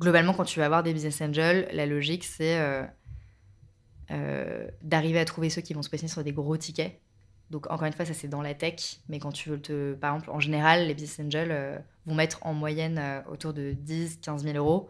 [0.00, 2.58] globalement, quand tu vas avoir des business angels, la logique, c'est
[4.82, 7.00] d'arriver à trouver ceux qui vont se positionner sur des gros tickets.
[7.50, 8.98] Donc, encore une fois, ça, c'est dans la tech.
[9.08, 9.94] Mais quand tu veux te.
[9.94, 14.44] Par exemple, en général, les business angels vont mettre en moyenne autour de 10, 15
[14.44, 14.88] 000 euros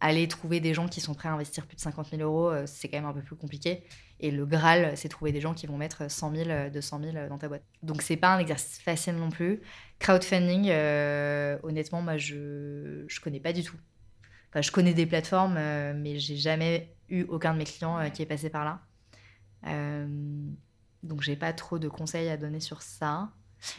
[0.00, 2.64] aller trouver des gens qui sont prêts à investir plus de 50 000 euros, euh,
[2.66, 3.82] c'est quand même un peu plus compliqué.
[4.20, 7.38] Et le Graal, c'est trouver des gens qui vont mettre 100 000, 200 000 dans
[7.38, 7.62] ta boîte.
[7.82, 9.60] Donc, c'est pas un exercice facile non plus.
[9.98, 13.76] Crowdfunding, euh, honnêtement, moi, je ne connais pas du tout.
[14.50, 18.26] Enfin, je connais des plateformes, mais j'ai jamais eu aucun de mes clients qui est
[18.26, 18.80] passé par là.
[21.02, 23.30] Donc, j'ai pas trop de conseils à donner sur ça.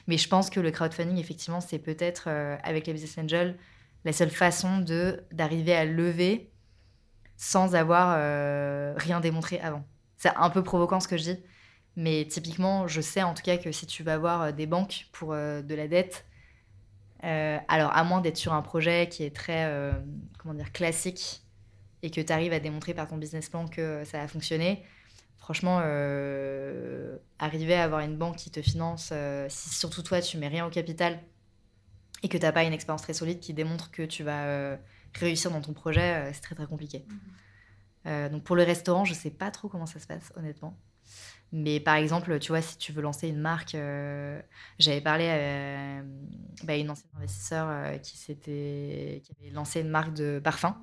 [0.08, 2.28] Mais je pense que le crowdfunding, effectivement, c'est peut-être,
[2.64, 3.58] avec les business angels,
[4.06, 6.52] la seule façon de d'arriver à lever
[7.38, 8.18] sans avoir
[8.98, 9.86] rien démontré avant.
[10.18, 11.40] C'est un peu provoquant ce que je dis,
[11.96, 15.34] mais typiquement, je sais en tout cas que si tu vas voir des banques pour
[15.34, 16.26] de la dette,
[17.24, 19.92] euh, alors, à moins d'être sur un projet qui est très, euh,
[20.38, 21.42] comment dire, classique
[22.04, 24.84] et que tu arrives à démontrer par ton business plan que ça a fonctionné,
[25.48, 29.14] franchement, euh, arriver à avoir une banque qui te finance,
[29.48, 31.20] si surtout toi, tu mets rien au capital
[32.22, 34.78] et que tu n'as pas une expérience très solide qui démontre que tu vas
[35.14, 37.06] réussir dans ton projet, c'est très très compliqué.
[38.06, 38.30] Mmh.
[38.30, 40.78] donc, pour le restaurant, je ne sais pas trop comment ça se passe, honnêtement.
[41.52, 44.42] Mais par exemple, tu vois, si tu veux lancer une marque, euh,
[44.80, 46.04] j'avais parlé à
[46.66, 50.78] bah, une ancienne investisseur euh, qui, qui avait lancé une marque de parfum.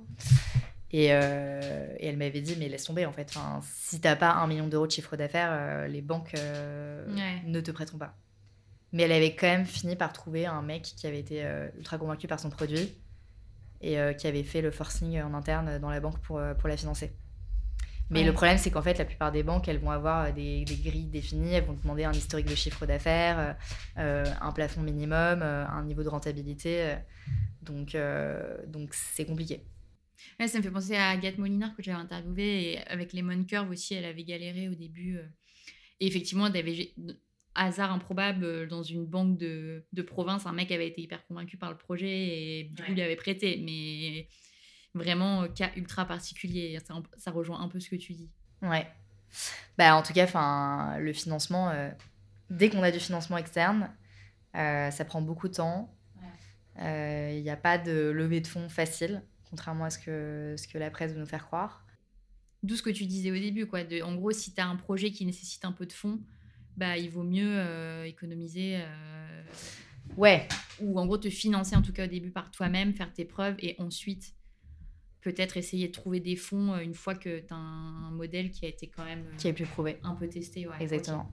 [0.96, 3.28] Et, euh, et elle m'avait dit, mais laisse tomber en fait.
[3.34, 7.98] Enfin, si t'as pas un million d'euros de chiffre d'affaires, les banques ne te prêteront
[7.98, 8.16] pas.
[8.92, 11.44] Mais elle avait quand même fini par trouver un mec qui avait été
[11.76, 12.94] ultra convaincu par son produit
[13.80, 17.12] et qui avait fait le forcing en interne dans la banque pour, pour la financer.
[18.10, 21.08] Mais le problème, c'est qu'en fait, la plupart des banques, elles vont avoir des, grilles
[21.08, 23.56] définies, elles vont demander un historique de chiffre d'affaires,
[23.98, 26.96] euh, un plafond minimum, euh, un niveau de rentabilité.
[27.62, 29.64] donc, euh, donc c'est compliqué.
[30.46, 33.94] Ça me fait penser à Agathe Molinard que j'avais interviewée, et avec Lemon Curve aussi,
[33.94, 35.18] elle avait galéré au début.
[36.00, 36.94] et effectivement, elle avait
[37.54, 41.70] hasard improbable dans une banque de, de, province, un mec avait été hyper convaincu par
[41.70, 43.62] le projet et du coup, il lui avait prêté.
[43.64, 44.28] Mais
[44.94, 46.78] vraiment euh, cas ultra particulier.
[46.84, 48.30] Ça, ça, rejoint un peu ce que tu dis.
[48.62, 48.86] Ouais.
[49.76, 51.90] Bah, en tout cas, le financement, euh,
[52.50, 53.90] dès qu'on a du financement externe,
[54.56, 55.94] euh, ça prend beaucoup de temps.
[56.78, 59.22] Il n'y a pas de levée de fonds facile,
[59.54, 61.86] contrairement à ce que, ce que la presse veut nous faire croire.
[62.64, 63.66] D'où ce que tu disais au début.
[63.66, 63.84] Quoi.
[63.84, 66.20] De, en gros, si tu as un projet qui nécessite un peu de fonds,
[66.76, 68.82] bah, il vaut mieux économiser.
[70.16, 70.48] Ouais.
[70.80, 73.56] Ou en gros, te financer en tout cas au début par toi-même, faire tes preuves
[73.60, 74.34] et ensuite
[75.24, 78.66] peut-être essayer de trouver des fonds euh, une fois que tu as un modèle qui
[78.66, 81.32] a été quand même qui est plus prouvé un peu testé ouais, exactement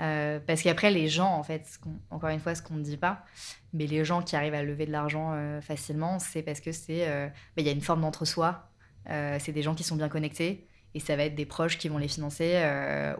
[0.00, 1.78] euh, parce qu'après les gens en fait
[2.10, 3.24] encore une fois ce qu'on ne dit pas
[3.72, 7.06] mais les gens qui arrivent à lever de l'argent euh, facilement c'est parce que c'est
[7.06, 8.70] bah, il y a une forme d'entre-soi.
[9.06, 11.98] C'est des gens qui sont bien connectés et ça va être des proches qui vont
[11.98, 12.54] les financer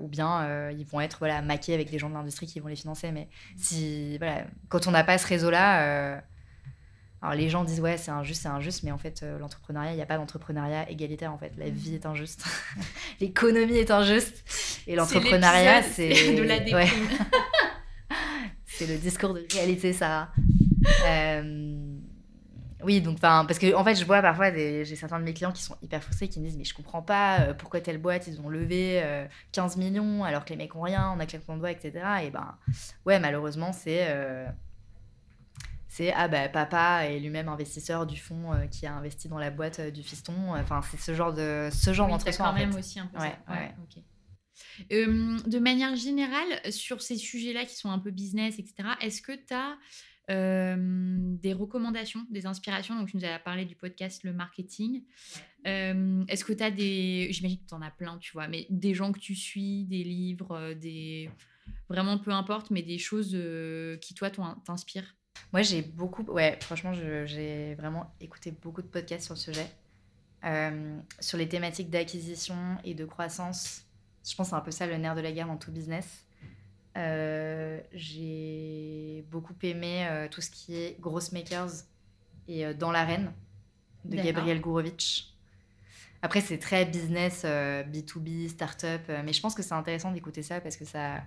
[0.00, 2.76] ou bien ils vont être voilà maqués avec des gens de l'industrie qui vont les
[2.76, 3.12] financer.
[3.12, 6.22] Mais si voilà quand on n'a pas ce réseau là
[7.24, 9.96] alors les gens disent ouais c'est injuste, c'est injuste, mais en fait euh, l'entrepreneuriat, il
[9.96, 11.52] n'y a pas d'entrepreneuriat égalitaire en fait.
[11.56, 12.44] La vie est injuste,
[13.20, 14.44] l'économie est injuste
[14.86, 17.08] et l'entrepreneuriat c'est de la déprime.
[18.66, 20.30] c'est le discours de réalité ça.
[21.06, 21.98] Euh,
[22.82, 25.62] oui donc parce que en fait je vois parfois j'ai certains de mes clients qui
[25.62, 28.40] sont hyper frustrés qui me disent mais je comprends pas euh, pourquoi telle boîte ils
[28.40, 29.02] ont levé
[29.52, 31.92] 15 millions alors que les mecs ont rien, on a claquement de doigts etc.
[32.24, 32.56] Et ben
[33.06, 34.06] ouais malheureusement c'est
[35.94, 39.52] c'est ah bah papa est lui-même investisseur du fonds euh, qui a investi dans la
[39.52, 40.32] boîte euh, du fiston.
[40.56, 43.30] Enfin, c'est ce genre de ce genre oui, quand même aussi un peu ça.
[44.90, 49.54] De manière générale, sur ces sujets-là qui sont un peu business, etc., est-ce que tu
[49.54, 49.76] as
[50.28, 52.98] des recommandations, des inspirations?
[52.98, 55.02] Donc, tu nous as parlé du podcast Le Marketing.
[55.64, 57.28] est-ce que tu as des.
[57.30, 60.04] J'imagine que tu en as plein, tu vois, mais des gens que tu suis, des
[60.04, 61.30] livres, des.
[61.88, 63.36] Vraiment peu importe, mais des choses
[64.00, 64.30] qui, toi,
[64.64, 65.14] t'inspirent?
[65.52, 66.22] Moi, j'ai beaucoup.
[66.22, 69.66] Ouais, franchement, j'ai vraiment écouté beaucoup de podcasts sur le sujet.
[70.44, 73.83] Euh, sur les thématiques d'acquisition et de croissance.
[74.28, 76.24] Je pense que c'est un peu ça le nerf de la guerre dans tout business.
[76.96, 81.70] Euh, j'ai beaucoup aimé euh, tout ce qui est Gross Makers
[82.46, 83.32] et Dans l'arène
[84.04, 85.32] de Gabriel Gourovitch.
[86.20, 90.76] Après, c'est très business, B2B, startup, mais je pense que c'est intéressant d'écouter ça parce
[90.76, 91.22] que ça,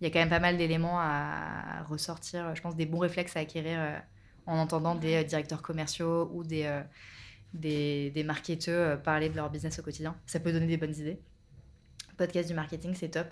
[0.00, 3.36] il y a quand même pas mal d'éléments à ressortir, je pense, des bons réflexes
[3.36, 3.98] à acquérir euh,
[4.46, 6.82] en entendant des euh, directeurs commerciaux ou des, euh,
[7.54, 10.14] des, des, marketeurs parler de leur business au quotidien.
[10.26, 11.18] Ça peut donner des bonnes idées.
[12.16, 13.28] Podcast du marketing, c'est top.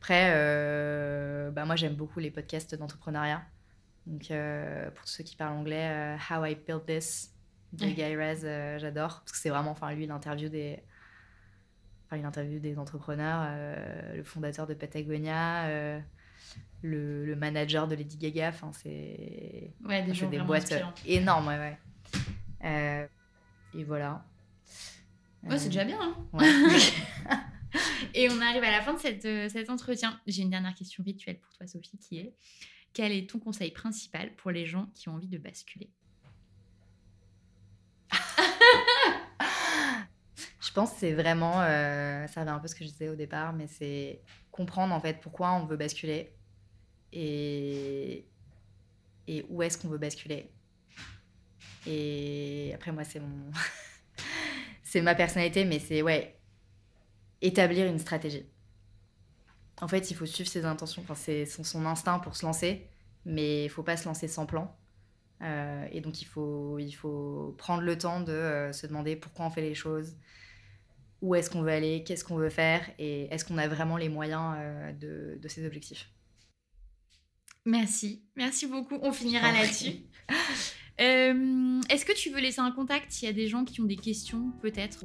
[0.00, 0.30] Après,
[1.52, 3.42] bah moi, j'aime beaucoup les podcasts d'entrepreneuriat.
[4.06, 4.32] Donc,
[4.94, 7.34] pour ceux qui parlent anglais, How I Built This
[7.72, 9.20] de Guy Raz, j'adore.
[9.20, 10.82] Parce que c'est vraiment, enfin, lui, l'interview des,
[12.16, 16.00] il interview des entrepreneurs, euh, le fondateur de Patagonia, euh,
[16.82, 18.48] le, manager de Lady Gaga.
[18.48, 20.74] Enfin, c'est ouais, des, des boîtes
[21.06, 21.48] énormes.
[21.48, 21.78] Ouais,
[22.64, 23.06] euh,
[23.74, 24.24] et voilà.
[25.44, 25.98] Ouais, c'est déjà bien.
[26.34, 26.38] Hein
[28.14, 30.20] et on arrive à la fin de cette, cet entretien.
[30.26, 32.34] J'ai une dernière question rituelle pour toi, Sophie, qui est
[32.92, 35.90] quel est ton conseil principal pour les gens qui ont envie de basculer?
[40.60, 43.16] Je pense que c'est vraiment, euh, ça revient un peu ce que je disais au
[43.16, 44.20] départ, mais c'est
[44.50, 46.32] comprendre en fait pourquoi on veut basculer
[47.12, 48.24] et,
[49.26, 50.50] et où est-ce qu'on veut basculer.
[51.86, 53.50] Et après, moi, c'est mon.
[54.82, 56.39] c'est ma personnalité, mais c'est, ouais,
[57.42, 58.44] établir une stratégie.
[59.80, 62.86] En fait, il faut suivre ses intentions, enfin, c'est son, son instinct pour se lancer,
[63.24, 64.76] mais il faut pas se lancer sans plan.
[65.42, 69.46] Euh, et donc, il faut, il faut prendre le temps de euh, se demander pourquoi
[69.46, 70.16] on fait les choses,
[71.22, 74.10] où est-ce qu'on veut aller, qu'est-ce qu'on veut faire, et est-ce qu'on a vraiment les
[74.10, 76.10] moyens euh, de, de ces objectifs.
[77.64, 78.98] Merci, merci beaucoup.
[79.02, 80.02] On finira là-dessus.
[81.00, 83.84] Euh, Est-ce que tu veux laisser un contact s'il y a des gens qui ont
[83.86, 85.04] des questions, peut-être?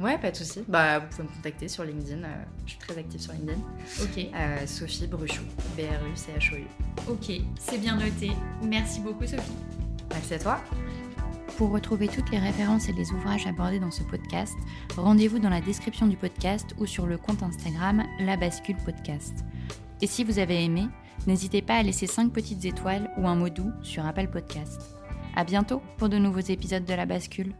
[0.00, 0.60] Ouais, pas de souci.
[0.68, 2.22] Bah, vous pouvez me contacter sur LinkedIn.
[2.24, 3.58] euh, je suis très active sur LinkedIn.
[4.02, 5.42] Ok, Euh, Sophie Bruchou,
[5.76, 6.64] B-R-U-C-H-O-U.
[7.08, 8.30] ok, c'est bien noté.
[8.62, 9.52] Merci beaucoup, Sophie.
[10.10, 10.60] Merci à toi.
[11.58, 14.54] Pour retrouver toutes les références et les ouvrages abordés dans ce podcast,
[14.96, 19.44] rendez-vous dans la description du podcast ou sur le compte Instagram La Bascule Podcast.
[20.00, 20.86] Et si vous avez aimé,
[21.26, 24.80] n'hésitez pas à laisser 5 petites étoiles ou un mot doux sur Apple Podcast.
[25.34, 27.54] À bientôt pour de nouveaux épisodes de La Bascule.